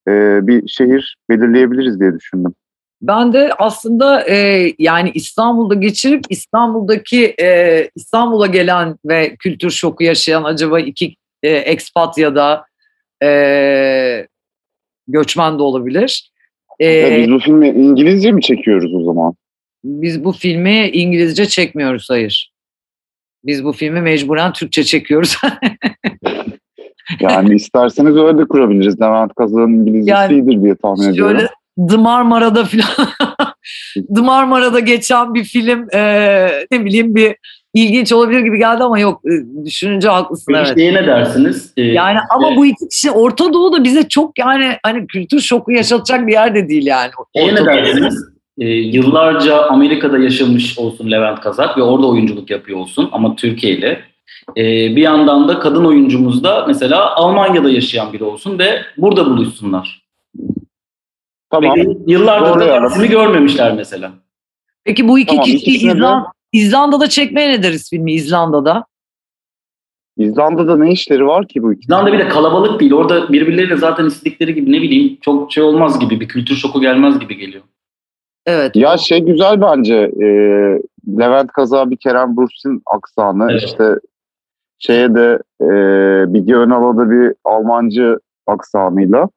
e, 0.09 0.47
bir 0.47 0.69
şehir 0.69 1.17
belirleyebiliriz 1.31 2.01
diye 2.01 2.13
düşündüm. 2.15 2.55
Ben 3.03 3.33
de 3.33 3.53
aslında 3.59 4.29
e, 4.29 4.69
yani 4.79 5.11
İstanbul'da 5.15 5.75
geçirip 5.75 6.25
İstanbul'daki 6.31 7.35
e, 7.43 7.91
İstanbul'a 7.95 8.47
gelen 8.47 8.97
ve 9.05 9.37
kültür 9.37 9.71
şoku 9.71 10.05
yaşayan 10.05 10.45
acaba 10.45 10.81
iki 10.81 11.17
e, 11.43 11.51
expat 11.51 12.19
ya 12.19 12.35
da 12.35 12.65
e, 13.23 14.27
göçmen 15.09 15.59
de 15.59 15.63
olabilir. 15.63 16.31
E, 16.79 16.87
Ya 16.87 17.19
biz 17.19 17.31
bu 17.31 17.39
filmi 17.39 17.69
İngilizce 17.69 18.33
mi 18.33 18.43
çekiyoruz 18.43 18.95
o 18.95 19.03
zaman? 19.05 19.35
biz 19.85 20.25
bu 20.25 20.33
filmi 20.33 20.89
İngilizce 20.89 21.47
çekmiyoruz 21.47 22.11
hayır. 22.11 22.53
Biz 23.45 23.65
bu 23.65 23.73
filmi 23.73 24.01
mecburen 24.01 24.53
Türkçe 24.53 24.85
çekiyoruz. 24.85 25.39
Yani 27.21 27.55
isterseniz 27.55 28.17
öyle 28.17 28.39
de 28.39 28.45
kurabiliriz. 28.45 29.01
Levent 29.01 29.35
Kazak'ın 29.35 29.73
İngilizcesi 29.73 30.35
Yani 30.35 30.63
diye 30.63 30.75
tahmin 30.75 31.09
ediyorum. 31.09 31.37
Şöyle 31.39 31.51
The 31.91 31.97
Marmara'da 31.97 32.65
falan 32.65 33.09
The 34.15 34.21
Marmara'da 34.21 34.81
geçen 34.81 35.35
bir 35.35 35.45
film 35.45 35.87
e, 35.95 36.01
ne 36.71 36.85
bileyim 36.85 37.15
bir 37.15 37.37
ilginç 37.75 38.13
olabilir 38.13 38.41
gibi 38.41 38.59
geldi 38.59 38.83
ama 38.83 38.99
yok 38.99 39.21
e, 39.25 39.65
düşününce 39.65 40.09
haklısın 40.09 40.53
Peki 40.53 40.83
evet. 40.83 40.93
ne 40.93 41.07
dersiniz? 41.07 41.73
Ee, 41.77 41.83
Yani 41.83 42.19
ama 42.31 42.57
bu 42.57 42.67
iki 42.67 42.89
kişi 42.89 43.11
Orta 43.11 43.53
Doğu'da 43.53 43.85
bize 43.85 44.09
çok 44.09 44.39
yani 44.39 44.77
hani 44.83 45.07
kültür 45.07 45.41
şoku 45.41 45.73
yaşatacak 45.73 46.27
bir 46.27 46.33
yer 46.33 46.55
de 46.55 46.69
değil 46.69 46.87
yani. 46.87 47.11
ne 47.37 47.65
dersiniz? 47.67 48.25
Ee, 48.59 48.69
yıllarca 48.69 49.63
Amerika'da 49.63 50.19
yaşamış 50.19 50.79
olsun 50.79 51.11
Levent 51.11 51.41
Kazak 51.41 51.79
ve 51.79 51.83
orada 51.83 52.07
oyunculuk 52.07 52.51
yapıyor 52.51 52.79
olsun 52.79 53.09
ama 53.13 53.37
Türkiye 53.37 53.73
ile. 53.73 54.01
Ee, 54.57 54.63
bir 54.97 55.03
yandan 55.03 55.49
da 55.49 55.59
kadın 55.59 55.85
oyuncumuz 55.85 56.45
da 56.45 56.65
mesela 56.67 57.15
Almanya'da 57.17 57.71
yaşayan 57.71 58.13
biri 58.13 58.25
olsun 58.25 58.59
ve 58.59 58.83
burada 58.97 59.27
buluşsunlar. 59.27 60.03
Tamam. 61.51 61.77
Ve 61.77 61.85
yıllardır 62.07 62.49
Doğru 62.51 62.61
da 62.61 62.67
kendisini 62.67 63.09
görmemişler 63.09 63.75
mesela. 63.75 64.13
Peki 64.85 65.09
bu 65.09 65.19
iki 65.19 65.27
Tamam, 65.31 65.45
kişi 65.45 65.57
ikisine 65.57 65.91
de- 65.91 65.97
İzlan- 65.97 66.27
İzlanda'da 66.53 67.09
çekmeye 67.09 67.49
ne 67.51 67.63
deriz 67.63 67.91
filmi 67.91 68.13
İzlanda'da? 68.13 68.85
İzlanda'da 70.17 70.77
ne 70.77 70.93
işleri 70.93 71.27
var 71.27 71.49
ki 71.49 71.63
bu 71.63 71.73
iki? 71.73 71.81
İzlanda 71.81 72.13
bir 72.13 72.19
de 72.19 72.29
kalabalık 72.29 72.81
değil. 72.81 72.93
Orada 72.93 73.33
birbirleriyle 73.33 73.77
zaten 73.77 74.07
istedikleri 74.07 74.55
gibi 74.55 74.73
ne 74.73 74.83
bileyim 74.83 75.19
çok 75.21 75.53
şey 75.53 75.63
olmaz 75.63 76.01
gibi 76.01 76.21
bir 76.21 76.29
kültür 76.29 76.57
şoku 76.57 76.81
gelmez 76.81 77.19
gibi 77.19 77.37
geliyor. 77.37 77.63
Evet. 78.49 78.77
Ya 78.77 78.97
şey 78.97 79.21
güzel 79.21 79.61
bence. 79.61 79.95
e, 80.23 80.27
Levent 81.19 81.53
Kazak 81.53 81.91
bir 81.91 81.97
Kerem 81.97 82.37
Bürsin 82.37 82.83
aksanı. 82.87 83.47
Evet. 83.51 83.63
işte 83.65 83.85
şeye 84.79 85.15
de 85.15 85.39
e, 85.63 85.67
Bilge 86.35 86.55
Önal'a 86.55 86.97
da 86.97 87.11
bir 87.11 87.33
Almancı 87.45 88.19
aksanıyla. 88.47 89.29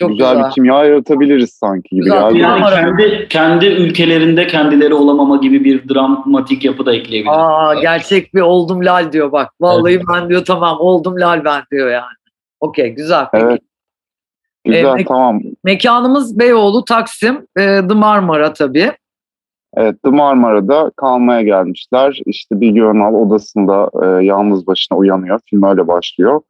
çok 0.00 0.10
güzel, 0.10 0.32
güzel. 0.34 0.48
bir 0.48 0.54
kimya 0.54 0.84
yaratabiliriz 0.84 1.50
sanki 1.52 1.88
gibi. 1.90 2.04
Güzel, 2.04 2.28
kimya- 2.28 2.56
Yani 2.58 2.70
kendi 2.70 3.28
kendi 3.28 3.66
ülkelerinde 3.66 4.46
kendileri 4.46 4.94
olamama 4.94 5.36
gibi 5.36 5.64
bir 5.64 5.88
dramatik 5.88 6.64
yapı 6.64 6.86
da 6.86 6.94
ekleyebiliriz. 6.94 7.38
Aa 7.38 7.74
gerçek 7.74 8.34
bir 8.34 8.40
oldum 8.40 8.84
lal 8.84 9.12
diyor 9.12 9.32
bak. 9.32 9.50
Vallahi 9.60 10.00
ben 10.14 10.28
diyor 10.28 10.44
tamam 10.44 10.76
oldum 10.80 11.14
lal 11.20 11.44
ben 11.44 11.62
diyor 11.70 11.90
yani. 11.90 12.04
Okey 12.60 12.88
güzel. 12.90 13.26
Peki. 13.32 13.44
Evet. 13.44 13.60
Güzel 14.64 14.84
Evet. 14.96 15.06
tamam. 15.08 15.40
Mekanımız 15.64 16.38
Beyoğlu, 16.38 16.84
Taksim, 16.84 17.46
e, 17.56 17.62
The 17.88 17.94
Marmara 17.94 18.52
tabii. 18.52 18.92
Evet 19.76 19.96
The 20.04 20.10
Marmara'da 20.10 20.90
kalmaya 20.96 21.42
gelmişler. 21.42 22.20
İşte 22.26 22.60
Bilge 22.60 22.82
Önal 22.82 23.14
odasında 23.14 23.90
e, 24.02 24.24
yalnız 24.24 24.66
başına 24.66 24.98
uyanıyor. 24.98 25.40
Film 25.50 25.62
öyle 25.62 25.88
başlıyor. 25.88 26.40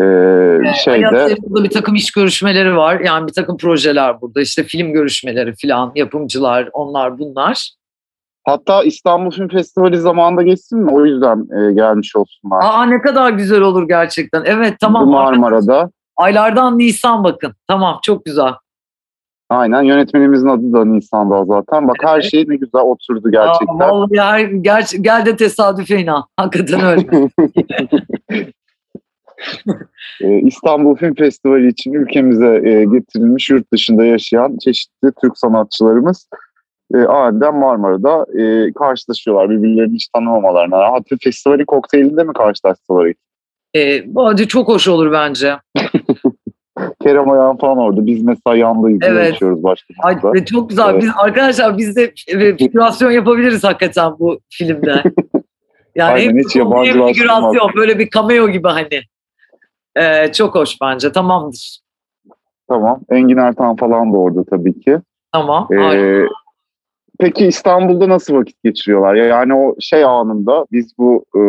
E, 0.00 0.02
Hayat 0.02 0.76
şeyde 0.76 1.28
Serim'de 1.28 1.64
bir 1.64 1.70
takım 1.70 1.94
iş 1.94 2.10
görüşmeleri 2.12 2.76
var. 2.76 3.00
Yani 3.00 3.26
bir 3.28 3.32
takım 3.32 3.56
projeler 3.56 4.20
burada. 4.20 4.40
İşte 4.40 4.62
film 4.62 4.92
görüşmeleri 4.92 5.54
falan, 5.62 5.92
yapımcılar, 5.94 6.68
onlar 6.72 7.18
bunlar. 7.18 7.70
hatta 8.44 8.82
İstanbul 8.82 9.30
Film 9.30 9.48
Festivali 9.48 9.98
zamanında 9.98 10.42
geçsin 10.42 10.78
mi? 10.78 10.90
O 10.90 11.04
yüzden 11.06 11.46
e, 11.58 11.72
gelmiş 11.72 12.16
olsunlar. 12.16 12.60
Aa 12.64 12.84
ne 12.84 13.00
kadar 13.02 13.30
güzel 13.30 13.60
olur 13.60 13.88
gerçekten. 13.88 14.42
Evet 14.46 14.74
tamam. 14.80 15.04
The 15.04 15.10
Marmara'da. 15.10 15.90
Aylardan 16.16 16.78
Nisan 16.78 17.24
bakın. 17.24 17.54
Tamam 17.68 17.98
çok 18.02 18.24
güzel. 18.24 18.52
Aynen 19.48 19.82
yönetmenimizin 19.82 20.48
adı 20.48 20.72
da 20.72 20.84
Nisan'da 20.84 21.44
zaten. 21.44 21.88
Bak 21.88 21.96
her 22.02 22.22
şey 22.22 22.44
ne 22.48 22.56
güzel 22.56 22.80
oturdu 22.80 23.30
gerçekten. 23.30 23.78
Aa, 23.78 23.90
vallahi 23.90 24.20
her, 24.20 24.40
gerçi, 24.40 25.02
gel 25.02 25.26
de 25.26 25.36
tesadüfe 25.36 26.00
inan. 26.00 26.24
Hakikaten 26.36 26.80
öyle. 26.80 27.28
Ee, 30.20 30.38
İstanbul 30.38 30.96
Film 30.96 31.14
Festivali 31.14 31.68
için 31.68 31.92
ülkemize 31.92 32.60
e, 32.64 32.84
getirilmiş 32.84 33.50
yurt 33.50 33.72
dışında 33.72 34.04
yaşayan 34.04 34.58
çeşitli 34.64 35.12
Türk 35.20 35.38
sanatçılarımız 35.38 36.28
e, 36.94 36.98
aniden 36.98 37.54
Marmara'da 37.54 38.26
e, 38.40 38.72
karşılaşıyorlar. 38.72 39.50
Birbirlerini 39.50 39.94
hiç 39.94 40.08
tanımamalarına. 40.08 40.92
Hatta 40.92 41.16
festivali 41.22 41.66
kokteylinde 41.66 42.24
mi 42.24 42.32
karşılaştılar? 42.32 43.12
E, 43.76 44.02
bu 44.06 44.26
acı 44.26 44.48
çok 44.48 44.68
hoş 44.68 44.88
olur 44.88 45.12
bence. 45.12 45.56
Kerem 47.02 47.30
Ayağın 47.30 47.56
falan 47.56 47.78
orada. 47.78 48.06
Biz 48.06 48.22
mesela 48.22 48.56
yanda 48.56 48.90
izliyoruz 48.90 49.18
Evet. 49.18 49.34
içiyoruz 49.34 49.58
Ay, 50.02 50.14
başta. 50.14 50.32
ve 50.32 50.44
çok 50.44 50.68
güzel. 50.70 50.90
Evet. 50.90 51.02
Biz, 51.02 51.10
arkadaşlar 51.16 51.78
biz 51.78 51.96
de 51.96 52.12
e, 52.28 52.56
figürasyon 52.56 53.10
yapabiliriz 53.10 53.64
hakikaten 53.64 54.12
bu 54.18 54.38
filmde. 54.50 55.02
Yani 55.96 56.12
Aynen, 56.12 56.38
hep 56.38 56.44
hiç 56.44 56.56
yabancılaştırmaz. 56.56 57.12
figürasyon 57.12 57.70
böyle 57.76 57.98
bir 57.98 58.10
cameo 58.10 58.48
gibi 58.48 58.68
hani. 58.68 59.00
Ee, 59.96 60.32
çok 60.32 60.54
hoş 60.54 60.76
bence. 60.82 61.12
Tamamdır. 61.12 61.80
Tamam. 62.68 63.00
Engin 63.10 63.36
Ertan 63.36 63.76
falan 63.76 64.12
da 64.12 64.16
orada 64.16 64.44
tabii 64.44 64.80
ki. 64.80 64.98
Tamam. 65.32 65.68
Ee, 65.72 65.76
harika. 65.76 66.34
Peki 67.20 67.46
İstanbul'da 67.46 68.08
nasıl 68.08 68.34
vakit 68.34 68.62
geçiriyorlar? 68.64 69.14
Ya 69.14 69.24
Yani 69.24 69.54
o 69.54 69.74
şey 69.80 70.04
anında 70.04 70.66
biz 70.72 70.98
bu 70.98 71.24
e, 71.34 71.40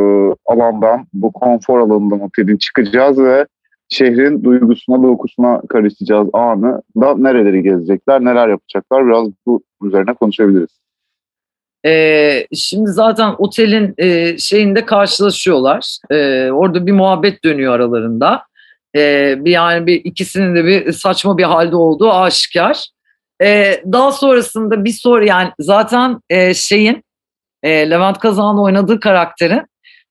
alandan, 0.46 1.08
bu 1.14 1.32
konfor 1.32 1.80
alanından 1.80 2.22
otelin 2.22 2.58
çıkacağız 2.58 3.20
ve 3.20 3.46
şehrin 3.90 4.44
duygusuna, 4.44 5.04
dokusuna 5.04 5.62
karışacağız 5.70 6.30
anı 6.34 6.82
da 7.02 7.16
nereleri 7.18 7.64
gezecekler, 7.64 8.26
neler 8.26 8.48
yapacaklar 8.48 9.08
biraz 9.08 9.28
bu 9.46 9.64
üzerine 9.84 10.14
konuşabiliriz. 10.14 10.80
Ee, 11.86 12.48
şimdi 12.54 12.90
zaten 12.90 13.36
otelin 13.38 13.94
e, 13.98 14.38
şeyinde 14.38 14.86
karşılaşıyorlar. 14.86 15.98
Ee, 16.12 16.52
orada 16.52 16.88
bir 16.88 16.92
muhabbet 16.92 17.44
dönüyor 17.44 17.74
aralarında. 17.74 18.44
Ee, 18.96 19.36
bir 19.40 19.52
yani 19.52 19.88
bir 19.88 19.96
ikisinin 20.06 20.56
de 20.56 20.66
bir 20.66 20.92
saçma 20.92 21.38
bir 21.38 21.44
halde 21.44 21.76
olduğu 21.76 22.12
aşikar. 22.12 22.88
Ee, 23.42 23.84
daha 23.92 24.12
sonrasında 24.12 24.86
bir 24.86 24.92
soru 24.92 25.26
yani 25.26 25.52
zaten 25.60 26.20
e, 26.30 26.54
şeyin 26.54 27.04
e, 27.64 27.90
Levent 27.90 28.20
Kazan'ın 28.20 28.58
oynadığı 28.58 29.00
karakterin 29.00 29.62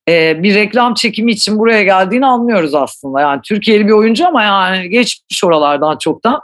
e, 0.08 0.42
bir 0.42 0.54
reklam 0.54 0.94
çekimi 0.94 1.32
için 1.32 1.58
buraya 1.58 1.82
geldiğini 1.82 2.26
anlıyoruz 2.26 2.74
aslında. 2.74 3.20
Yani 3.20 3.40
Türkiye'li 3.44 3.86
bir 3.86 3.92
oyuncu 3.92 4.26
ama 4.26 4.42
yani 4.42 4.88
geçmiş 4.88 5.44
oralardan 5.44 5.98
çoktan. 5.98 6.40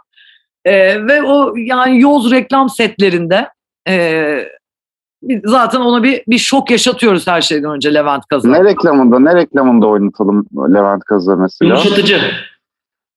E, 0.65 1.07
ve 1.07 1.23
o 1.23 1.57
yani 1.57 2.01
yoz 2.01 2.31
reklam 2.31 2.71
setlerinde 2.71 3.49
e, 3.89 4.49
zaten 5.45 5.81
ona 5.81 6.03
bir 6.03 6.23
bir 6.29 6.39
şok 6.39 6.71
yaşatıyoruz 6.71 7.27
her 7.27 7.41
şeyden 7.41 7.71
önce 7.71 7.95
Levent 7.95 8.27
Kazan. 8.27 8.53
Ne 8.53 8.65
reklamında, 8.65 9.19
ne 9.19 9.35
reklamında 9.35 9.87
oynatalım 9.87 10.47
Levent 10.75 11.05
Kazı 11.05 11.37
mesela? 11.37 11.69
Yumuşatıcı. 11.69 12.21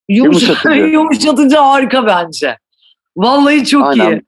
Yumuşatıcı. 0.10 0.70
Yumuşatıcı. 0.70 0.88
Yumuşatıcı 0.94 1.58
harika 1.58 2.06
bence. 2.06 2.58
Vallahi 3.18 3.66
çok 3.66 3.88
Aynen. 3.88 4.12
iyi. 4.12 4.22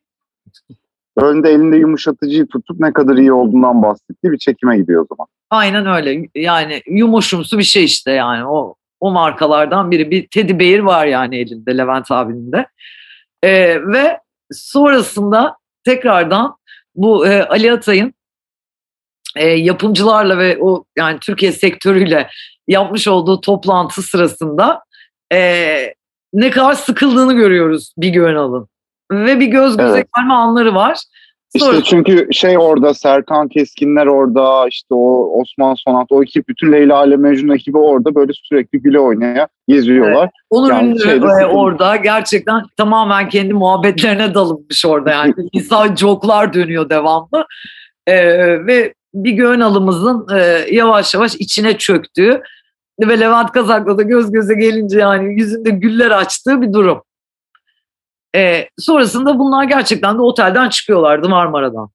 Önde 1.17 1.49
elinde 1.49 1.77
yumuşatıcıyı 1.77 2.47
tutup 2.47 2.79
ne 2.79 2.93
kadar 2.93 3.15
iyi 3.15 3.33
olduğundan 3.33 3.81
bahsettiği 3.81 4.31
bir 4.33 4.37
çekime 4.37 4.77
gidiyor 4.77 5.01
o 5.01 5.15
zaman. 5.15 5.27
Aynen 5.49 5.85
öyle. 5.85 6.29
Yani 6.35 6.81
yumuşumsu 6.87 7.57
bir 7.57 7.63
şey 7.63 7.83
işte 7.83 8.11
yani 8.11 8.45
o 8.45 8.75
o 8.99 9.11
markalardan 9.11 9.91
biri. 9.91 10.11
Bir 10.11 10.27
teddy 10.27 10.59
bear 10.59 10.79
var 10.79 11.05
yani 11.05 11.37
elinde 11.37 11.77
Levent 11.77 12.11
abinin 12.11 12.51
de. 12.51 12.67
Ee, 13.43 13.81
ve 13.87 14.19
sonrasında 14.51 15.57
tekrardan 15.83 16.55
bu 16.95 17.27
e, 17.27 17.43
Ali 17.43 17.71
Atay'ın 17.71 18.13
e, 19.35 19.47
yapımcılarla 19.47 20.37
ve 20.37 20.57
o 20.61 20.85
yani 20.97 21.19
Türkiye 21.19 21.51
sektörüyle 21.51 22.29
yapmış 22.67 23.07
olduğu 23.07 23.41
toplantı 23.41 24.01
sırasında 24.01 24.83
e, 25.33 25.93
ne 26.33 26.49
kadar 26.49 26.73
sıkıldığını 26.73 27.33
görüyoruz 27.33 27.93
bir 27.97 28.21
Önal'ın. 28.21 28.67
Ve 29.11 29.39
bir 29.39 29.47
göz 29.47 29.77
göze 29.77 29.97
Evet. 29.97 30.07
gelme 30.17 30.33
anları 30.33 30.75
var. 30.75 30.99
İşte 31.55 31.65
Sonra- 31.65 31.83
çünkü 31.83 32.27
şey 32.31 32.57
orada 32.57 32.93
Serkan 32.93 33.47
Keskinler 33.47 34.05
orada 34.05 34.67
işte 34.67 34.87
o 34.89 35.41
Osman 35.41 35.75
Sonat 35.75 36.07
o 36.09 36.23
ekip 36.23 36.47
bütün 36.47 36.71
Leyla 36.71 37.05
ile 37.05 37.17
Mecnun 37.17 37.55
ekibi 37.55 37.77
orada 37.77 38.15
böyle 38.15 38.31
sürekli 38.33 38.81
güle 38.81 38.99
oynaya 38.99 39.47
geziyorlar. 39.67 40.29
Onur 40.49 40.69
Yani 40.69 40.89
Ünlü 40.89 40.99
şeyde 40.99 41.25
e, 41.41 41.45
orada 41.45 41.95
gerçekten 41.95 42.63
tamamen 42.77 43.29
kendi 43.29 43.53
muhabbetlerine 43.53 44.33
dalınmış 44.33 44.85
orada 44.85 45.09
yani. 45.09 45.33
İnsan 45.51 45.95
joklar 45.95 46.53
dönüyor 46.53 46.89
devamlı. 46.89 47.45
E, 48.07 48.15
ve 48.67 48.93
bir 49.13 49.43
Önal'ımızın 49.43 50.27
e, 50.35 50.65
yavaş 50.71 51.13
yavaş 51.13 51.35
içine 51.35 51.77
çöktüğü 51.77 52.41
ve 52.99 53.19
Levent 53.19 53.51
Kazak'la 53.51 53.97
da 53.97 54.01
göz 54.01 54.31
göze 54.31 54.53
gelince 54.55 54.99
yani 54.99 55.33
yüzünde 55.33 55.69
güller 55.69 56.11
açtığı 56.11 56.61
bir 56.61 56.73
durum. 56.73 57.01
E, 58.35 58.69
sonrasında 58.77 59.39
bunlar 59.39 59.63
gerçekten 59.63 60.17
de 60.17 60.21
otelden 60.21 60.69
çıkıyorlardı 60.69 61.29
Marmara'dan. 61.29 61.89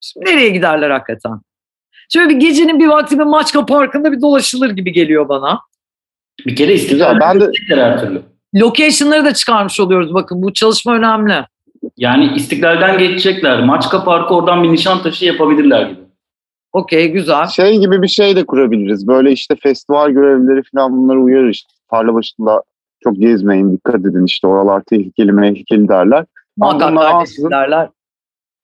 Şimdi 0.00 0.30
nereye 0.30 0.48
giderler 0.48 0.90
hakikaten? 0.90 1.40
Şöyle 2.12 2.28
bir 2.28 2.36
gecenin 2.36 2.80
bir 2.80 2.86
vakti 2.86 3.18
bir 3.18 3.24
Maçka 3.24 3.66
Parkı'nda 3.66 4.12
bir 4.12 4.20
dolaşılır 4.20 4.70
gibi 4.70 4.92
geliyor 4.92 5.28
bana. 5.28 5.60
Bir 6.46 6.56
kere 6.56 6.74
istiklal 6.74 7.20
ben 7.20 7.40
de- 7.40 7.50
her 7.68 8.00
türlü. 8.00 8.22
Location'ları 8.54 9.24
da 9.24 9.34
çıkarmış 9.34 9.80
oluyoruz 9.80 10.14
bakın 10.14 10.42
bu 10.42 10.52
çalışma 10.52 10.94
önemli. 10.94 11.44
Yani 11.96 12.32
istiklalden 12.36 12.98
geçecekler. 12.98 13.64
Maçka 13.64 14.04
Parkı 14.04 14.34
oradan 14.34 14.62
bir 14.62 14.72
nişan 14.72 15.02
taşı 15.02 15.24
yapabilirler 15.24 15.82
gibi. 15.82 16.00
Okey 16.72 17.08
güzel. 17.12 17.46
Şey 17.46 17.78
gibi 17.78 18.02
bir 18.02 18.08
şey 18.08 18.36
de 18.36 18.46
kurabiliriz. 18.46 19.08
Böyle 19.08 19.32
işte 19.32 19.56
festival 19.62 20.10
görevlileri 20.10 20.62
falan 20.74 20.96
bunları 20.96 21.18
uyarır 21.18 21.48
işte. 21.48 21.72
Tarla 21.90 22.14
başında 22.14 22.62
çok 23.04 23.16
gezmeyin 23.16 23.72
dikkat 23.72 24.00
edin 24.00 24.24
işte 24.24 24.46
oralar 24.46 24.80
tehlikeli 24.80 25.36
tehlikeli 25.36 25.88
derler. 25.88 26.24
Kardeşim 26.60 26.98
ansızın- 26.98 27.50
derler. 27.50 27.88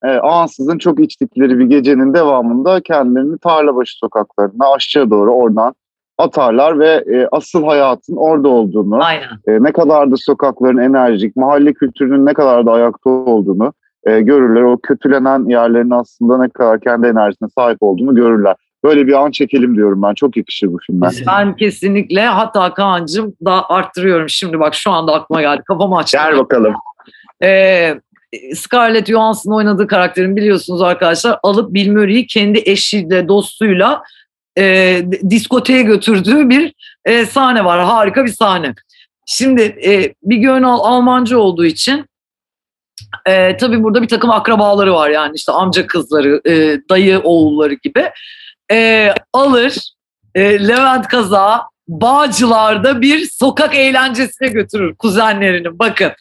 Evet, 0.03 0.19
ansızın 0.23 0.77
çok 0.77 0.99
içtikleri 0.99 1.59
bir 1.59 1.65
gecenin 1.65 2.13
devamında 2.13 2.81
kendilerini 2.81 3.37
Tarlabaşı 3.37 3.97
sokaklarına 3.97 4.73
aşağı 4.75 5.09
doğru 5.09 5.31
oradan 5.33 5.75
atarlar 6.17 6.79
ve 6.79 7.03
e, 7.13 7.27
asıl 7.31 7.63
hayatın 7.63 8.15
orada 8.15 8.47
olduğunu, 8.49 9.03
Aynen. 9.03 9.29
e, 9.47 9.63
ne 9.63 9.71
kadar 9.71 10.11
da 10.11 10.15
sokakların 10.17 10.77
enerjik, 10.77 11.35
mahalle 11.35 11.73
kültürünün 11.73 12.25
ne 12.25 12.33
kadar 12.33 12.65
da 12.65 12.71
ayakta 12.71 13.09
olduğunu 13.09 13.73
e, 14.03 14.21
görürler. 14.21 14.61
O 14.61 14.77
kötülenen 14.83 15.49
yerlerin 15.49 15.89
aslında 15.89 16.37
ne 16.37 16.49
kadar 16.49 16.79
kendi 16.79 17.07
enerjisine 17.07 17.49
sahip 17.57 17.77
olduğunu 17.83 18.15
görürler. 18.15 18.55
Böyle 18.85 19.07
bir 19.07 19.13
an 19.13 19.31
çekelim 19.31 19.75
diyorum 19.75 20.01
ben. 20.01 20.13
Çok 20.13 20.37
yakışır 20.37 20.73
bu 20.73 20.77
filmden. 20.87 21.11
Ben 21.27 21.55
kesinlikle 21.55 22.25
hatta 22.25 22.73
Kaan'cığım 22.73 23.33
daha 23.45 23.67
arttırıyorum 23.67 24.29
şimdi 24.29 24.59
bak 24.59 24.75
şu 24.75 24.91
anda 24.91 25.13
aklıma 25.13 25.41
geldi 25.41 25.61
kafamı 25.67 25.97
açtı. 25.97 26.17
Gel 26.17 26.37
bakalım. 26.37 26.73
Ee, 27.43 27.99
Scarlett 28.55 29.07
Johansson 29.07 29.51
oynadığı 29.51 29.87
karakterin 29.87 30.35
biliyorsunuz 30.35 30.81
arkadaşlar 30.81 31.39
alıp 31.43 31.73
Bill 31.73 31.91
Murray'i 31.91 32.27
kendi 32.27 32.63
eşiyle 32.65 33.27
dostuyla 33.27 34.03
e, 34.57 35.01
diskoteye 35.29 35.81
götürdüğü 35.81 36.49
bir 36.49 36.73
e, 37.05 37.25
sahne 37.25 37.65
var. 37.65 37.83
Harika 37.83 38.25
bir 38.25 38.31
sahne. 38.31 38.73
Şimdi 39.25 39.61
e, 39.61 40.13
bir 40.23 40.49
Önal 40.49 40.79
Almancı 40.79 41.39
olduğu 41.39 41.65
için 41.65 42.05
e, 43.25 43.57
tabii 43.57 43.83
burada 43.83 44.01
bir 44.01 44.07
takım 44.07 44.31
akrabaları 44.31 44.93
var 44.93 45.09
yani 45.09 45.35
işte 45.35 45.51
amca 45.51 45.87
kızları, 45.87 46.41
e, 46.47 46.79
dayı 46.89 47.19
oğulları 47.19 47.73
gibi. 47.73 48.09
E, 48.71 49.13
alır 49.33 49.77
e, 50.35 50.67
Levent 50.67 51.07
Kaza 51.07 51.69
Bağcılar'da 51.87 53.01
bir 53.01 53.29
sokak 53.31 53.75
eğlencesine 53.75 54.47
götürür 54.47 54.95
kuzenlerinin 54.95 55.79
bakın. 55.79 56.11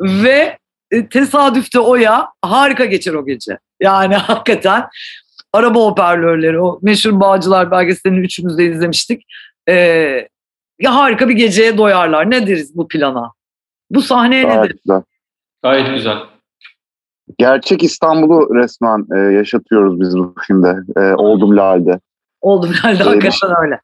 Ve 0.00 0.58
e, 0.90 1.08
tesadüfte 1.08 1.80
oya 1.80 2.28
harika 2.42 2.84
geçer 2.84 3.14
o 3.14 3.26
gece. 3.26 3.58
Yani 3.80 4.14
hakikaten 4.16 4.88
araba 5.52 5.80
hoparlörleri 5.80 6.60
o 6.60 6.78
meşhur 6.82 7.20
Bağcılar 7.20 7.70
belgeselini 7.70 8.20
üçümüz 8.20 8.58
de 8.58 8.64
izlemiştik. 8.64 9.22
E, 9.68 9.74
ya 10.80 10.94
harika 10.94 11.28
bir 11.28 11.34
geceye 11.34 11.78
doyarlar. 11.78 12.30
Ne 12.30 12.46
deriz 12.46 12.76
bu 12.76 12.88
plana? 12.88 13.32
Bu 13.90 14.02
sahneye 14.02 14.44
ne 14.44 14.48
Gayet 14.48 14.64
deriz? 14.64 14.80
güzel. 14.84 15.02
Gayet 15.62 15.94
güzel. 15.94 16.18
Gerçek 17.38 17.82
İstanbul'u 17.82 18.54
resmen 18.54 19.06
e, 19.16 19.18
yaşatıyoruz 19.32 20.00
biz 20.00 20.18
bu 20.18 20.34
filmde. 20.46 20.76
E, 20.96 21.00
Oldum 21.14 21.56
Lale'de. 21.56 22.00
Oldum 22.40 22.70
herhalde 22.82 23.02
Öyle. 23.10 23.20
hakikaten 23.28 23.56
öyle. 23.64 23.80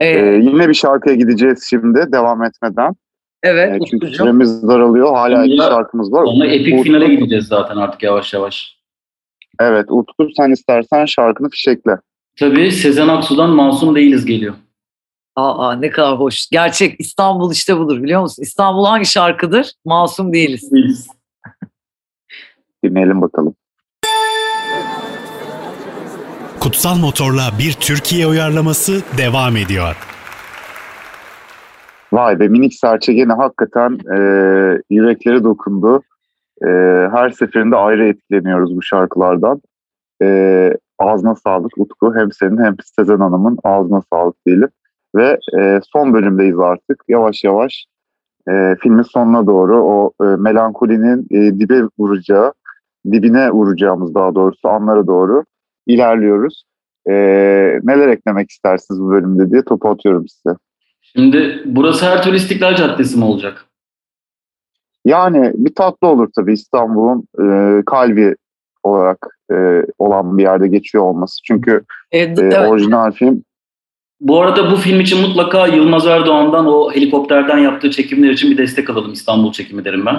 E, 0.00 0.06
E, 0.08 0.34
yine 0.36 0.68
bir 0.68 0.74
şarkıya 0.74 1.14
gideceğiz 1.14 1.66
şimdi 1.70 2.12
devam 2.12 2.42
etmeden. 2.44 2.92
evet. 3.42 3.74
E, 3.74 3.78
çünkü 3.90 3.96
Utkucuğum. 4.06 4.16
süremiz 4.24 4.68
daralıyor. 4.68 5.14
Hala 5.14 5.44
iki 5.44 5.56
Sonra- 5.56 5.68
şarkımız 5.70 6.12
var. 6.12 6.26
Sonra 6.26 6.46
epik 6.46 6.74
Utku- 6.74 6.82
finale 6.82 7.06
gideceğiz 7.14 7.46
zaten 7.46 7.76
artık 7.76 8.02
yavaş 8.02 8.34
yavaş. 8.34 8.76
Evet 9.60 9.86
Utku 9.88 10.28
sen 10.36 10.50
istersen 10.50 11.04
şarkını 11.04 11.48
fişekle. 11.50 11.96
Tabii 12.38 12.72
Sezen 12.72 13.08
Aksu'dan 13.08 13.50
Masum 13.50 13.94
Değiliz 13.94 14.24
geliyor. 14.26 14.54
Aa, 15.36 15.72
ne 15.72 15.90
kadar 15.90 16.18
hoş. 16.18 16.48
Gerçek 16.50 17.00
İstanbul 17.00 17.52
işte 17.52 17.78
budur 17.78 18.02
biliyor 18.02 18.20
musun? 18.20 18.42
İstanbul 18.42 18.84
hangi 18.86 19.06
şarkıdır? 19.06 19.72
Masum 19.84 20.32
değiliz. 20.32 20.72
Değiliz. 20.72 21.08
Dinleyelim 22.84 23.22
bakalım. 23.22 23.54
Kutsal 26.60 26.98
Motor'la 26.98 27.58
bir 27.58 27.72
Türkiye 27.72 28.26
uyarlaması 28.26 28.92
devam 29.18 29.56
ediyor. 29.56 29.96
Vay 32.12 32.40
be 32.40 32.48
minik 32.48 32.74
serçe 32.74 33.12
gene 33.12 33.32
hakikaten 33.32 33.98
e, 34.12 34.18
yüreklere 34.90 35.44
dokundu. 35.44 36.02
E, 36.62 36.68
her 37.12 37.30
seferinde 37.30 37.76
ayrı 37.76 38.08
etkileniyoruz 38.08 38.76
bu 38.76 38.82
şarkılardan. 38.82 39.62
E, 40.22 40.72
ağzına 40.98 41.34
sağlık 41.34 41.78
Utku. 41.78 42.14
Hem 42.14 42.32
senin 42.32 42.58
hem 42.58 42.76
Sezen 42.96 43.18
Hanım'ın 43.18 43.58
ağzına 43.64 44.02
sağlık 44.12 44.46
diyelim. 44.46 44.68
Ve 45.16 45.38
e, 45.58 45.80
son 45.92 46.14
bölümdeyiz 46.14 46.58
artık. 46.58 47.02
Yavaş 47.08 47.44
yavaş 47.44 47.86
e, 48.48 48.76
filmin 48.82 49.02
sonuna 49.02 49.46
doğru 49.46 49.84
o 49.84 50.12
e, 50.20 50.24
melankolinin 50.24 51.26
e, 51.30 51.58
dibe 51.60 51.82
vuracağı, 51.98 52.52
dibine 53.12 53.50
vuracağımız 53.50 54.14
daha 54.14 54.34
doğrusu 54.34 54.68
anlara 54.68 55.06
doğru 55.06 55.44
ilerliyoruz. 55.86 56.64
E, 57.08 57.12
neler 57.82 58.08
eklemek 58.08 58.50
istersiniz 58.50 59.00
bu 59.00 59.10
bölümde 59.10 59.50
diye 59.50 59.62
topu 59.62 59.88
atıyorum 59.88 60.28
size. 60.28 60.56
Şimdi 61.02 61.62
burası 61.66 62.06
her 62.06 62.22
türlü 62.22 62.36
İstiklal 62.36 62.74
Caddesi 62.76 63.18
mi 63.18 63.24
olacak? 63.24 63.64
Yani 65.04 65.52
bir 65.54 65.74
tatlı 65.74 66.08
olur 66.08 66.28
tabii 66.36 66.52
İstanbul'un 66.52 67.28
e, 67.40 67.82
kalbi 67.86 68.34
olarak 68.82 69.18
e, 69.52 69.82
olan 69.98 70.38
bir 70.38 70.42
yerde 70.42 70.68
geçiyor 70.68 71.04
olması. 71.04 71.42
Çünkü 71.44 71.82
E, 72.12 72.18
e, 72.18 72.34
evet. 72.38 72.68
orijinal 72.68 73.12
film 73.12 73.42
Bu 74.20 74.40
arada 74.40 74.70
bu 74.70 74.76
film 74.76 75.00
için 75.00 75.20
mutlaka 75.20 75.66
Yılmaz 75.66 76.06
Erdoğan'dan 76.06 76.66
o 76.66 76.92
helikopterden 76.92 77.58
yaptığı 77.58 77.90
çekimler 77.90 78.30
için 78.30 78.50
bir 78.50 78.58
destek 78.58 78.90
alalım 78.90 79.12
İstanbul 79.12 79.52
çekimi 79.52 79.84
derim 79.84 80.06
ben. 80.06 80.16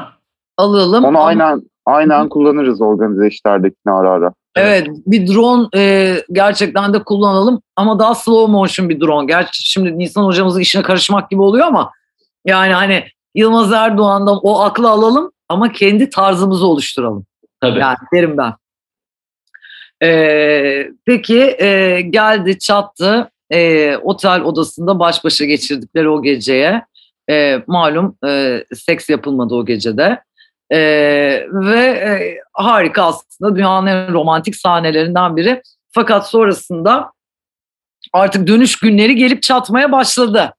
alalım. 0.57 1.03
onu 1.03 1.07
Ama- 1.07 1.25
aynen 1.25 1.61
aynen 1.87 2.29
kullanırız 2.29 2.81
organize 2.81 3.27
işlerdekini 3.27 3.93
ara 3.93 4.11
ara. 4.11 4.33
Evet 4.55 4.87
bir 5.07 5.27
drone 5.27 5.67
e, 5.75 6.15
gerçekten 6.31 6.93
de 6.93 7.03
kullanalım 7.03 7.61
ama 7.75 7.99
daha 7.99 8.15
slow 8.15 8.51
motion 8.51 8.89
bir 8.89 9.01
drone. 9.01 9.25
Gerçi 9.25 9.69
şimdi 9.69 9.97
Nisan 9.97 10.23
hocamızın 10.23 10.59
işine 10.59 10.81
karışmak 10.81 11.29
gibi 11.29 11.41
oluyor 11.41 11.67
ama 11.67 11.91
yani 12.45 12.73
hani 12.73 13.03
Yılmaz 13.35 13.71
Erdoğan'dan 13.71 14.39
o 14.43 14.59
aklı 14.59 14.89
alalım 14.89 15.31
ama 15.49 15.71
kendi 15.71 16.09
tarzımızı 16.09 16.67
oluşturalım. 16.67 17.25
Tabii. 17.61 17.79
Yani 17.79 17.97
derim 18.13 18.37
ben. 18.37 18.53
E, 20.03 20.91
peki 21.05 21.55
e, 21.59 22.01
geldi 22.01 22.59
çattı 22.59 23.31
e, 23.51 23.97
otel 23.97 24.41
odasında 24.41 24.99
baş 24.99 25.23
başa 25.23 25.45
geçirdikleri 25.45 26.09
o 26.09 26.21
geceye. 26.21 26.85
E, 27.29 27.63
malum 27.67 28.17
e, 28.27 28.63
seks 28.73 29.09
yapılmadı 29.09 29.55
o 29.55 29.65
gecede. 29.65 30.21
E, 30.71 30.77
ve 31.51 31.79
e, 31.79 32.37
harika 32.53 33.03
aslında 33.03 33.55
dünyanın 33.55 33.87
en 33.87 34.13
romantik 34.13 34.55
sahnelerinden 34.55 35.35
biri. 35.37 35.61
Fakat 35.91 36.29
sonrasında 36.29 37.11
artık 38.13 38.47
dönüş 38.47 38.79
günleri 38.79 39.15
gelip 39.15 39.41
çatmaya 39.41 39.91
başladı. 39.91 40.53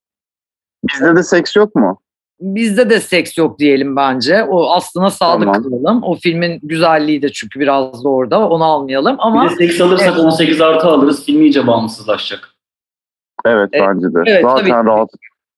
Bizde 0.92 1.16
de 1.16 1.23
seks 1.23 1.57
yok 1.57 1.75
mu? 1.75 2.01
Bizde 2.40 2.90
de 2.90 3.01
seks 3.01 3.38
yok 3.38 3.59
diyelim 3.59 3.97
bence. 3.97 4.44
O 4.44 4.71
aslına 4.71 5.11
sadık 5.11 5.44
Tamam. 5.47 5.62
kalalım. 5.62 6.03
O 6.03 6.14
filmin 6.14 6.61
güzelliği 6.62 7.23
de 7.23 7.33
çünkü 7.33 7.61
biraz 7.61 8.05
da 8.05 8.09
orada. 8.09 8.49
Onu 8.49 8.64
almayalım 8.64 9.16
ama 9.18 9.44
Bir 9.44 9.51
de 9.51 9.55
seks 9.55 9.81
alırsak 9.81 10.09
Evet. 10.09 10.18
18 10.18 10.61
artı 10.61 10.87
alırız. 10.87 11.25
Film 11.25 11.42
iyice 11.42 11.66
bağımsızlaşacak. 11.66 12.49
Evet, 13.47 13.68
Evet, 13.73 13.88
bence 13.88 14.07
de. 14.14 14.23
evet, 14.27 14.42
zaten 14.42 14.68
tabii. 14.71 14.88
rahat 14.88 15.09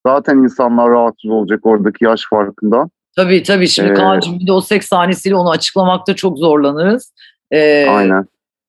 zaten 0.06 0.36
insanlar 0.38 0.90
rahatsız 0.90 1.30
olacak 1.30 1.60
oradaki 1.66 2.04
yaş 2.04 2.22
farkından. 2.30 2.90
Tabii 3.16 3.42
tabii 3.42 3.68
şimdi 3.68 3.90
Ee, 3.90 3.94
Kaan'cığım 3.94 4.40
bir 4.40 4.46
de 4.46 4.53
o 4.53 4.61
seks 4.61 4.88
sahnesiyle 4.88 5.37
onu 5.37 5.51
açıklamakta 5.51 6.16
çok 6.16 6.38
zorlanırız. 6.38 7.12
Ee, 7.51 7.87
Aynen. 7.88 8.27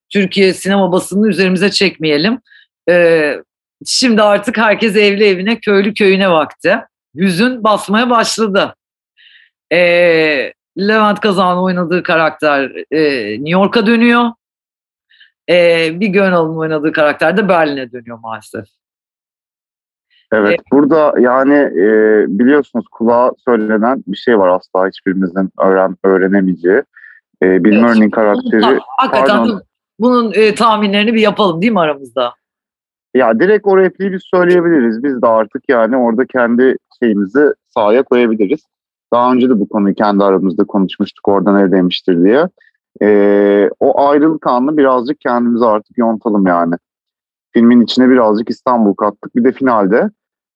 Türkiye 0.09 0.53
sinema 0.53 0.91
basınını 0.91 1.29
üzerimize 1.29 1.71
çekmeyelim. 1.71 2.39
Ee, 2.89 3.37
şimdi 3.85 4.21
artık 4.21 4.57
herkes 4.57 4.95
evli 4.95 5.25
evine, 5.25 5.59
köylü 5.59 5.93
köyüne 5.93 6.29
vakti. 6.29 6.77
Hüzün 7.15 7.63
basmaya 7.63 8.09
başladı. 8.09 8.75
Ee, 9.71 10.53
Levent 10.77 11.19
Kazan'ın 11.19 11.61
oynadığı 11.61 12.03
karakter 12.03 12.71
e, 12.91 13.31
New 13.31 13.49
York'a 13.49 13.85
dönüyor. 13.85 14.25
Ee, 15.49 15.99
bir 15.99 16.07
Gönal'ın 16.07 16.57
oynadığı 16.57 16.91
karakter 16.91 17.37
de 17.37 17.49
Berlin'e 17.49 17.91
dönüyor 17.91 18.19
maalesef. 18.19 18.65
Evet. 20.31 20.59
Burada 20.71 21.13
yani 21.19 21.53
e, 21.53 22.25
biliyorsunuz 22.27 22.85
kulağa 22.91 23.31
söylenen 23.45 24.03
bir 24.07 24.17
şey 24.17 24.39
var 24.39 24.47
asla 24.47 24.87
hiçbirimizin 24.87 25.49
öğren 25.59 25.95
öğrenemeyeceği. 26.03 26.81
E, 27.43 27.63
Bill 27.63 27.83
Evet. 27.99 28.11
Karakteri 28.11 28.61
ta- 28.61 28.79
hakikaten 28.97 29.37
pardon. 29.37 29.61
bunun 29.99 30.31
e, 30.35 30.55
tahminlerini 30.55 31.13
bir 31.13 31.21
yapalım 31.21 31.61
değil 31.61 31.71
mi 31.73 31.79
aramızda? 31.79 32.33
Ya 33.15 33.39
direkt 33.39 33.67
o 33.67 33.77
repliği 33.77 34.11
biz 34.11 34.21
söyleyebiliriz. 34.23 35.03
Biz 35.03 35.21
de 35.21 35.27
artık 35.27 35.63
yani 35.69 35.97
orada 35.97 36.25
kendi 36.25 36.75
şeyimizi 36.99 37.53
sahaya 37.67 38.03
koyabiliriz. 38.03 38.59
Daha 39.13 39.33
önce 39.33 39.49
de 39.49 39.59
bu 39.59 39.69
konuyu 39.69 39.95
kendi 39.95 40.23
aramızda 40.23 40.63
konuşmuştuk 40.63 41.27
orada 41.27 41.57
ne 41.57 41.71
demiştir 41.71 42.23
diye. 42.23 42.47
Ee, 43.01 43.69
o 43.79 44.07
ayrılık 44.09 44.47
anını 44.47 44.77
birazcık 44.77 45.19
kendimize 45.21 45.65
artık 45.65 45.97
yontalım 45.97 46.47
yani. 46.47 46.75
Filmin 47.51 47.81
içine 47.81 48.09
birazcık 48.09 48.49
İstanbul 48.49 48.93
kattık. 48.93 49.35
Bir 49.35 49.43
de 49.43 49.51
finalde 49.51 50.09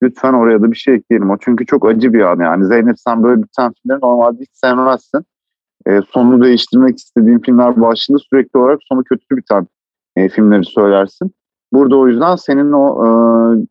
lütfen 0.04 0.34
oraya 0.34 0.62
da 0.62 0.72
bir 0.72 0.78
şey 0.78 0.94
ekleyelim. 0.96 1.30
O 1.30 1.38
çünkü 1.42 1.66
çok 1.66 1.90
acı 1.90 2.14
bir 2.14 2.22
an 2.22 2.40
yani. 2.40 2.66
Zeynep 2.66 2.96
sen 3.00 3.24
böyle 3.24 3.44
biten 3.44 3.74
filmleri 3.74 4.00
normalde 4.02 4.42
hiç 4.42 4.50
sevmezsin. 4.54 5.26
Ee, 5.88 6.00
sonunu 6.14 6.44
değiştirmek 6.44 6.98
istediğin 6.98 7.40
filmler 7.40 7.82
başında 7.82 8.18
sürekli 8.18 8.60
olarak 8.60 8.80
sonu 8.84 9.04
kötü 9.04 9.38
biten 9.38 9.68
e, 10.16 10.30
filmleri 10.30 10.66
söylersin. 10.66 11.32
Burada 11.74 11.96
o 11.96 12.08
yüzden 12.08 12.36
senin 12.36 12.72
o 12.72 13.06
e, 13.06 13.08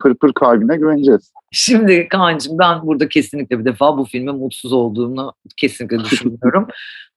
pırpır 0.01 0.33
kalbine 0.33 0.77
güveneceğiz. 0.77 1.33
Şimdi 1.53 2.09
Kaan'cığım 2.09 2.59
ben 2.59 2.83
burada 2.83 3.09
kesinlikle 3.09 3.59
bir 3.59 3.65
defa 3.65 3.99
bu 3.99 4.05
filmin 4.05 4.35
mutsuz 4.35 4.73
olduğunu 4.73 5.33
kesinlikle 5.57 5.99
düşünmüyorum. 6.05 6.69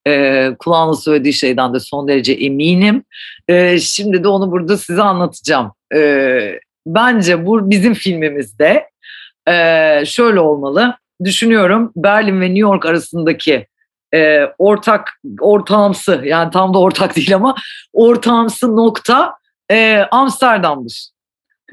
ee, 0.08 0.56
kulağına 0.60 0.94
söylediği 0.94 1.34
şeyden 1.34 1.74
de 1.74 1.80
son 1.80 2.08
derece 2.08 2.34
eminim. 2.34 3.04
Ee, 3.48 3.80
şimdi 3.80 4.24
de 4.24 4.28
onu 4.28 4.52
burada 4.52 4.78
size 4.78 5.02
anlatacağım. 5.02 5.72
Ee, 5.96 6.60
bence 6.88 7.46
bu 7.46 7.70
bizim 7.70 7.94
filmimizde 7.94 8.84
e, 9.48 10.04
şöyle 10.06 10.40
olmalı. 10.40 10.96
Düşünüyorum 11.24 11.92
Berlin 11.96 12.42
ve 12.42 12.46
New 12.46 12.60
York 12.60 12.86
arasındaki 12.86 13.68
e, 14.14 14.46
ortak 14.58 15.22
ortağımsı 15.40 16.22
yani 16.24 16.52
tam 16.52 16.74
da 16.74 16.80
ortak 16.80 17.16
değil 17.16 17.36
ama 17.36 17.56
ortağımsı 17.94 18.76
nokta 18.76 19.34
e, 19.72 20.08
Amsterdam'dır. 20.12 21.10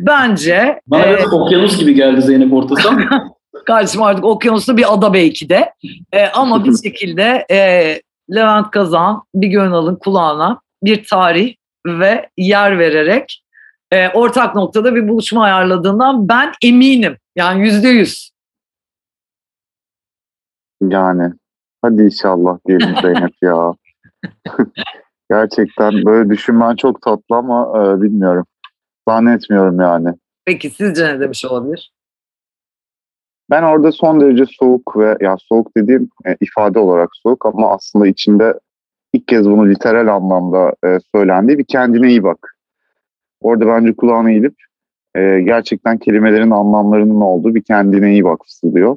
Bence 0.00 0.80
Bana 0.86 1.02
e, 1.02 1.26
okyanus 1.26 1.78
gibi 1.78 1.94
geldi 1.94 2.22
Zeynep 2.22 2.52
ortası 2.52 2.88
ama 2.88 3.34
Kardeşim 3.66 4.02
artık 4.02 4.24
okyanuslu 4.24 4.76
bir 4.76 4.94
ada 4.94 5.12
belki 5.12 5.48
de. 5.48 5.72
E, 6.12 6.26
ama 6.26 6.64
bir 6.64 6.76
şekilde 6.84 7.46
e, 7.50 7.56
Levent 8.34 8.70
Kazan 8.70 9.22
bir 9.34 9.48
Gönal'ın 9.48 9.96
kulağına 9.96 10.60
bir 10.82 11.04
tarih 11.04 11.54
ve 11.86 12.28
yer 12.36 12.78
vererek 12.78 13.42
e, 13.92 14.08
ortak 14.08 14.54
noktada 14.54 14.94
bir 14.94 15.08
buluşma 15.08 15.44
ayarladığından 15.44 16.28
ben 16.28 16.52
eminim. 16.62 17.16
Yani 17.36 17.62
yüzde 17.62 17.88
yüz. 17.88 18.30
Yani 20.82 21.32
hadi 21.82 22.02
inşallah 22.02 22.58
diyelim 22.68 22.94
Zeynep 23.02 23.34
ya. 23.42 23.74
Gerçekten 25.30 26.04
böyle 26.04 26.30
düşünmen 26.30 26.76
çok 26.76 27.02
tatlı 27.02 27.36
ama 27.36 27.72
e, 27.76 28.02
bilmiyorum. 28.02 28.46
Zannetmiyorum 29.08 29.80
yani. 29.80 30.08
Peki 30.44 30.70
sizce 30.70 31.04
ne 31.06 31.20
demiş 31.20 31.44
olabilir? 31.44 31.92
Ben 33.50 33.62
orada 33.62 33.92
son 33.92 34.20
derece 34.20 34.44
soğuk 34.46 34.96
ve 34.96 35.16
ya 35.20 35.36
soğuk 35.38 35.76
dediğim 35.76 36.08
e, 36.26 36.36
ifade 36.40 36.78
olarak 36.78 37.08
soğuk 37.22 37.46
ama 37.46 37.72
aslında 37.74 38.06
içinde 38.06 38.54
ilk 39.12 39.28
kez 39.28 39.50
bunu 39.50 39.68
literal 39.68 40.14
anlamda 40.14 40.72
e, 40.86 40.98
söylendiği 41.14 41.58
bir 41.58 41.64
kendine 41.64 42.08
iyi 42.08 42.22
bak. 42.22 42.56
Orada 43.40 43.66
bence 43.66 43.96
kulağına 43.96 44.30
eğilip 44.30 44.54
e, 45.16 45.40
gerçekten 45.40 45.98
kelimelerin 45.98 46.50
anlamlarının 46.50 47.20
olduğu 47.20 47.54
bir 47.54 47.62
kendine 47.62 48.12
iyi 48.12 48.24
bak 48.24 48.40
fısıldıyor. 48.44 48.96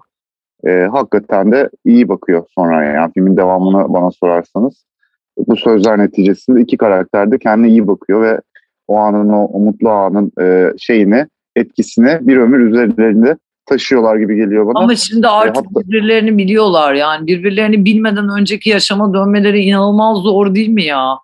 E, 0.68 0.72
hakikaten 0.92 1.52
de 1.52 1.70
iyi 1.86 2.10
bakıyor 2.10 2.46
sonra 2.56 2.84
yani 2.84 3.12
filmin 3.14 3.38
devamını 3.38 3.94
bana 3.94 4.12
sorarsanız. 4.12 4.86
Bu 5.48 5.56
sözler 5.56 5.98
neticesinde 5.98 6.62
iki 6.62 6.78
karakter 6.78 7.32
de 7.32 7.40
kendine 7.40 7.70
iyi 7.70 7.88
bakıyor 7.88 8.22
ve 8.22 8.42
o 8.88 8.98
anın 8.98 9.30
o, 9.30 9.46
o 9.46 9.60
mutlu 9.60 9.90
anın 9.90 10.32
e, 10.42 10.72
şeyini 10.78 11.26
etkisini 11.56 12.18
bir 12.22 12.38
ömür 12.38 12.60
üzerlerinde 12.60 13.38
taşıyorlar 13.66 14.16
gibi 14.18 14.36
geliyor 14.36 14.68
bana. 14.68 14.80
Ama 14.80 14.96
şimdi 14.96 15.28
artık 15.28 15.56
hatta- 15.56 15.80
birbirlerini 15.80 16.38
biliyorlar 16.38 16.94
yani 16.94 17.28
birbirlerini 17.28 17.86
bilmeden 17.86 18.30
önceki 18.40 18.70
yaşama 18.70 19.14
dönmeleri 19.14 19.60
inanılmaz 19.60 20.18
zor 20.18 20.56
değil 20.56 20.70
mi 20.70 20.84
ya? 20.84 21.18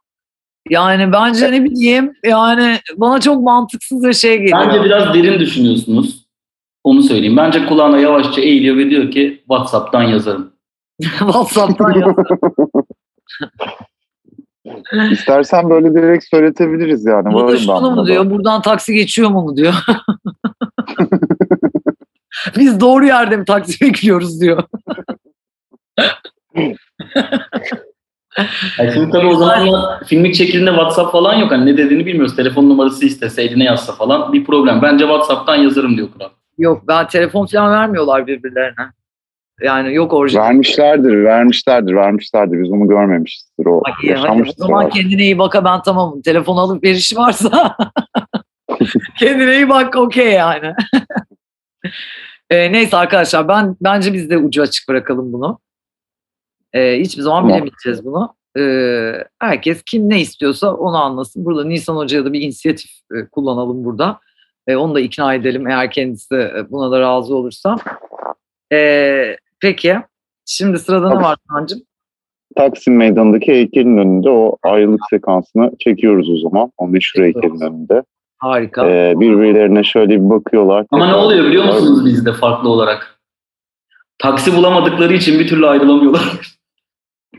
Yani 0.69 1.11
bence 1.11 1.51
ne 1.51 1.63
bileyim 1.63 2.13
yani 2.23 2.79
bana 2.95 3.21
çok 3.21 3.43
mantıksız 3.43 4.03
bir 4.03 4.13
şey 4.13 4.37
geliyor. 4.37 4.59
bence 4.67 4.83
biraz 4.83 5.13
derin 5.13 5.39
düşünüyorsunuz. 5.39 6.23
Onu 6.83 7.03
söyleyeyim. 7.03 7.37
Bence 7.37 7.65
kulağına 7.65 7.97
yavaşça 7.97 8.41
eğiliyor 8.41 8.77
ve 8.77 8.89
diyor 8.89 9.11
ki 9.11 9.37
WhatsApp'tan 9.39 10.03
yazarım. 10.03 10.53
WhatsApp'tan 11.01 11.93
yaz. 11.93 12.15
İstersen 15.11 15.69
böyle 15.69 15.93
direkt 15.93 16.25
söyletebiliriz 16.25 17.05
yani. 17.05 17.29
Mı 17.29 17.97
da. 17.97 18.07
diyor, 18.07 18.29
buradan 18.29 18.61
taksi 18.61 18.93
geçiyor 18.93 19.29
mu 19.29 19.41
mu 19.41 19.57
diyor. 19.57 19.73
Biz 22.57 22.79
doğru 22.79 23.05
yerde 23.05 23.37
mi 23.37 23.45
taksi 23.45 23.85
bekliyoruz 23.85 24.41
diyor. 24.41 24.63
Yani 28.79 28.91
şimdi 28.93 29.11
tabii 29.11 29.27
o 29.27 29.35
zamanlar 29.35 30.03
filmik 30.05 30.35
çekildiğinde 30.35 30.69
WhatsApp 30.69 31.11
falan 31.11 31.33
yok. 31.33 31.51
Hani 31.51 31.65
ne 31.65 31.77
dediğini 31.77 32.05
bilmiyoruz. 32.05 32.35
Telefon 32.35 32.69
numarası 32.69 33.05
istese, 33.05 33.43
eline 33.43 33.63
yazsa 33.63 33.93
falan 33.93 34.33
bir 34.33 34.45
problem. 34.45 34.81
Bence 34.81 35.03
WhatsApp'tan 35.05 35.55
yazarım 35.55 35.97
diyor 35.97 36.11
Kural. 36.11 36.29
Yok 36.57 36.83
ben 36.87 37.07
telefon 37.07 37.45
falan 37.45 37.71
vermiyorlar 37.71 38.27
birbirlerine. 38.27 38.91
Yani 39.61 39.93
yok 39.93 40.13
orijinal. 40.13 40.43
Vermişlerdir, 40.43 41.23
vermişlerdir, 41.23 41.93
vermişlerdir. 41.95 42.63
Biz 42.63 42.71
onu 42.71 42.87
görmemişizdir. 42.87 43.65
O 43.65 43.81
Ay, 43.85 43.93
hadi 43.93 44.07
o 44.07 44.09
yaşanmıştır. 44.11 44.57
zaman 44.57 44.85
abi. 44.85 44.91
kendine 44.93 45.23
iyi 45.23 45.39
bak 45.39 45.55
ha 45.55 45.65
ben 45.65 45.81
tamam. 45.81 46.21
Telefon 46.21 46.57
alıp 46.57 46.83
verişi 46.83 47.17
varsa 47.17 47.77
kendine 49.19 49.55
iyi 49.55 49.69
bak 49.69 49.95
okey 49.95 50.31
yani. 50.31 50.73
E, 52.49 52.71
neyse 52.71 52.97
arkadaşlar 52.97 53.47
ben 53.47 53.75
bence 53.81 54.13
biz 54.13 54.29
de 54.29 54.37
ucu 54.37 54.61
açık 54.61 54.89
bırakalım 54.89 55.33
bunu. 55.33 55.59
E, 56.73 56.99
hiçbir 56.99 57.21
zaman 57.21 57.41
Tamam. 57.41 57.49
bilemeyeceğiz 57.49 58.05
bunu. 58.05 58.35
E, 58.57 58.63
herkes 59.39 59.83
kim 59.83 60.09
ne 60.09 60.21
istiyorsa 60.21 60.73
onu 60.73 60.97
anlasın. 60.97 61.45
Burada 61.45 61.63
Nisan 61.63 61.95
Hoca'ya 61.95 62.25
da 62.25 62.33
bir 62.33 62.41
inisiyatif 62.41 62.91
e, 62.91 63.25
kullanalım 63.31 63.83
burada. 63.85 64.19
E, 64.67 64.75
onu 64.75 64.95
da 64.95 64.99
ikna 64.99 65.33
edelim 65.33 65.67
eğer 65.67 65.91
kendisi 65.91 66.35
e, 66.35 66.71
buna 66.71 66.91
da 66.91 66.99
razı 66.99 67.35
olursa. 67.35 67.75
E, 68.73 69.37
peki. 69.61 69.97
Şimdi 70.45 70.79
sırada 70.79 71.09
ne 71.09 71.23
var 71.23 71.37
Sancım? 71.49 71.81
Taksim 72.55 72.97
Meydanı'ndaki 72.97 73.51
heykelin 73.51 73.97
önünde 73.97 74.29
o 74.29 74.57
ayrılık 74.63 75.01
sekansını 75.09 75.71
çekiyoruz 75.79 76.29
o 76.29 76.37
zaman. 76.37 76.71
O 76.77 76.87
meşhur 76.87 77.23
heykelin 77.23 77.61
önünde. 77.61 78.03
Harika. 78.37 78.89
Ee, 78.89 79.13
birbirlerine 79.19 79.83
şöyle 79.83 80.09
bir 80.09 80.29
bakıyorlar. 80.29 80.85
Ama 80.91 81.07
ne 81.07 81.15
oluyor 81.15 81.45
biliyor 81.45 81.65
musunuz 81.65 82.05
bizde 82.05 82.33
farklı 82.33 82.69
olarak? 82.69 83.19
Taksi 84.17 84.55
bulamadıkları 84.55 85.13
için 85.13 85.39
bir 85.39 85.47
türlü 85.47 85.67
ayrılamıyorlar. 85.67 86.23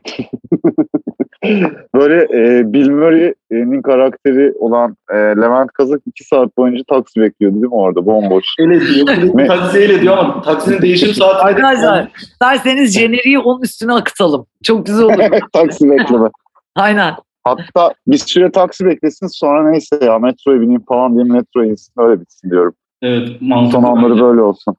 Böyle 1.94 2.22
e, 2.22 2.72
Bill 2.72 2.90
Murray'nin 2.90 3.82
karakteri 3.82 4.52
olan 4.58 4.96
e, 5.10 5.16
Levent 5.16 5.72
Kazak 5.72 6.00
iki 6.06 6.24
saat 6.24 6.56
boyunca 6.56 6.82
taksi 6.88 7.20
bekliyordu 7.20 7.54
değil 7.54 7.66
mi 7.66 7.74
orada 7.74 8.06
bomboş. 8.06 8.44
Öyle 8.60 8.80
diyor. 8.80 9.06
Taksi 9.46 9.78
öyle 9.78 10.00
diyor 10.02 10.16
ama 10.16 10.42
taksinin 10.42 10.82
değişim 10.82 11.14
saati... 11.14 11.44
Arkadaşlar 11.44 12.12
isterseniz 12.22 12.94
jeneriği 12.94 13.38
onun 13.38 13.62
üstüne 13.62 13.92
akıtalım. 13.92 14.46
Çok 14.62 14.86
güzel 14.86 15.04
olur. 15.04 15.40
taksi 15.52 15.90
bekleme. 15.90 16.28
Aynen. 16.74 17.14
Hatta 17.44 17.94
bir 18.06 18.18
süre 18.18 18.52
taksi 18.52 18.86
beklesin 18.86 19.26
sonra 19.26 19.70
neyse 19.70 19.98
ya 20.02 20.18
metroya 20.18 20.60
bineyim 20.60 20.84
falan 20.88 21.14
diye 21.14 21.24
metroya 21.24 21.70
insin 21.70 21.92
öyle 21.98 22.20
bitsin 22.20 22.50
diyorum. 22.50 22.74
Evet 23.02 23.28
mantıklı. 23.40 23.80
Son 23.80 23.96
anları 23.96 24.12
bence. 24.12 24.22
böyle 24.22 24.40
olsun. 24.40 24.76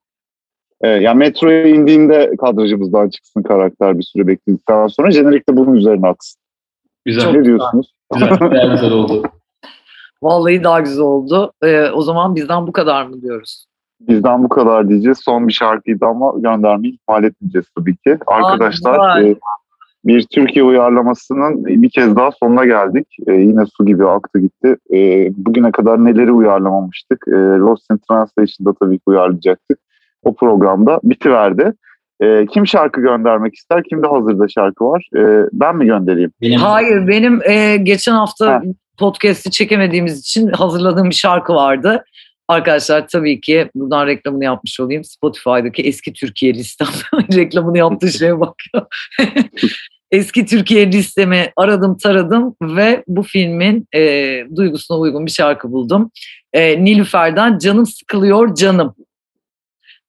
Ee, 0.81 0.87
yani 0.87 1.17
metroya 1.17 1.67
indiğinde 1.67 2.31
kadrajımızdan 2.39 3.09
çıksın 3.09 3.43
karakter 3.43 3.97
bir 3.99 4.03
süre 4.03 4.27
bekledikten 4.27 4.87
sonra 4.87 5.11
jenerikte 5.11 5.57
bunun 5.57 5.73
üzerine 5.73 6.07
aksın. 6.07 6.41
Güzel. 7.05 7.31
Ne 7.31 7.45
diyorsunuz? 7.45 7.93
Güzel. 8.13 8.71
Güzel 8.71 8.91
oldu. 8.91 9.23
Vallahi 10.23 10.63
daha 10.63 10.79
güzel 10.79 11.03
oldu. 11.03 11.51
Ee, 11.63 11.89
o 11.89 12.01
zaman 12.01 12.35
bizden 12.35 12.67
bu 12.67 12.71
kadar 12.71 13.05
mı 13.05 13.21
diyoruz? 13.21 13.65
Bizden 14.01 14.43
bu 14.43 14.49
kadar 14.49 14.89
diyeceğiz. 14.89 15.19
Son 15.23 15.47
bir 15.47 15.53
şarkıydı 15.53 16.05
ama 16.05 16.33
göndermeyi 16.35 16.93
ihmal 16.93 17.23
etmeyeceğiz 17.23 17.65
tabii 17.77 17.95
ki. 17.95 18.17
Arkadaşlar 18.27 19.21
e, 19.21 19.35
bir 20.05 20.25
Türkiye 20.25 20.65
uyarlamasının 20.65 21.65
bir 21.65 21.89
kez 21.89 22.15
daha 22.15 22.31
sonuna 22.31 22.65
geldik. 22.65 23.07
E, 23.27 23.33
yine 23.33 23.65
su 23.65 23.85
gibi 23.85 24.07
aktı 24.07 24.39
gitti. 24.39 24.77
E, 24.93 25.29
bugüne 25.37 25.71
kadar 25.71 26.05
neleri 26.05 26.31
uyarlamamıştık? 26.31 27.25
E, 27.27 27.31
Lost 27.35 27.91
in 27.91 27.99
Translation'da 28.09 28.73
tabii 28.73 28.97
ki 28.97 29.03
uyarlayacaktık. 29.05 29.79
O 30.25 30.35
programda 30.35 30.99
bitiverdi. 31.03 31.73
E, 32.21 32.45
kim 32.45 32.67
şarkı 32.67 33.01
göndermek 33.01 33.55
ister? 33.55 33.83
Kimde 33.83 34.07
hazırda 34.07 34.47
şarkı 34.47 34.85
var? 34.85 35.09
E, 35.15 35.49
ben 35.53 35.75
mi 35.75 35.85
göndereyim? 35.85 36.31
Benim 36.41 36.59
Hayır 36.59 37.07
benim 37.07 37.41
e, 37.43 37.77
geçen 37.77 38.13
hafta 38.13 38.47
Ha. 38.47 38.61
podcast'i 38.99 39.51
çekemediğimiz 39.51 40.19
için 40.19 40.47
hazırladığım 40.47 41.09
bir 41.09 41.15
şarkı 41.15 41.53
vardı. 41.53 42.03
Arkadaşlar 42.47 43.07
tabii 43.07 43.41
ki 43.41 43.69
buradan 43.75 44.07
reklamını 44.07 44.43
yapmış 44.43 44.79
olayım. 44.79 45.03
Spotify'daki 45.03 45.83
eski 45.83 46.13
Türkiye 46.13 46.53
listem 46.53 46.87
reklamını 47.35 47.77
yaptığı 47.77 48.11
şeye 48.11 48.39
bakıyor. 48.39 48.85
eski 50.11 50.45
Türkiye 50.45 50.91
listemi 50.91 51.51
aradım 51.55 51.97
taradım 51.97 52.55
ve 52.61 53.03
bu 53.07 53.23
filmin 53.23 53.87
e, 53.95 54.01
duygusuna 54.55 54.97
uygun 54.97 55.25
bir 55.25 55.31
şarkı 55.31 55.71
buldum. 55.71 56.11
E, 56.53 56.85
Nilüfer'den 56.85 57.57
Canım 57.57 57.85
Sıkılıyor 57.85 58.55
Canım. 58.55 58.95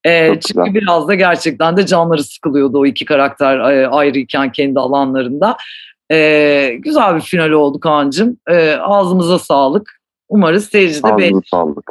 E, 0.06 0.28
Çok 0.28 0.42
çünkü 0.42 0.64
güzel. 0.64 0.74
biraz 0.74 1.08
da 1.08 1.14
gerçekten 1.14 1.76
de 1.76 1.86
canları 1.86 2.24
sıkılıyordu 2.24 2.78
o 2.78 2.86
iki 2.86 3.04
karakter 3.04 3.58
e, 3.58 3.88
ayrıyken 3.88 4.52
kendi 4.52 4.80
alanlarında. 4.80 5.56
E, 6.12 6.76
güzel 6.78 7.16
bir 7.16 7.20
final 7.20 7.50
oldu 7.50 7.80
Kaan'cığım. 7.80 8.36
E, 8.48 8.72
ağzımıza 8.74 9.38
sağlık. 9.38 10.00
Umarız 10.28 10.68
seyirci 10.68 11.02
de 11.02 11.16
beğenir. 11.18 11.46
Sağlık. 11.50 11.90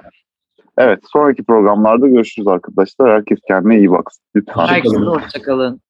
Evet 0.77 0.99
sonraki 1.13 1.43
programlarda 1.43 2.07
görüşürüz 2.07 2.47
arkadaşlar. 2.47 3.11
Herkes 3.11 3.39
kendine 3.47 3.77
iyi 3.77 3.91
baksın. 3.91 4.23
Lütfen. 4.35 4.67
Herkese 4.67 4.95
hoşçakalın. 4.97 5.81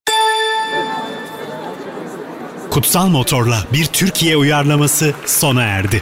Kutsal 2.71 3.07
Motor'la 3.07 3.57
bir 3.73 3.85
Türkiye 3.85 4.37
uyarlaması 4.37 5.13
sona 5.25 5.63
erdi. 5.63 6.01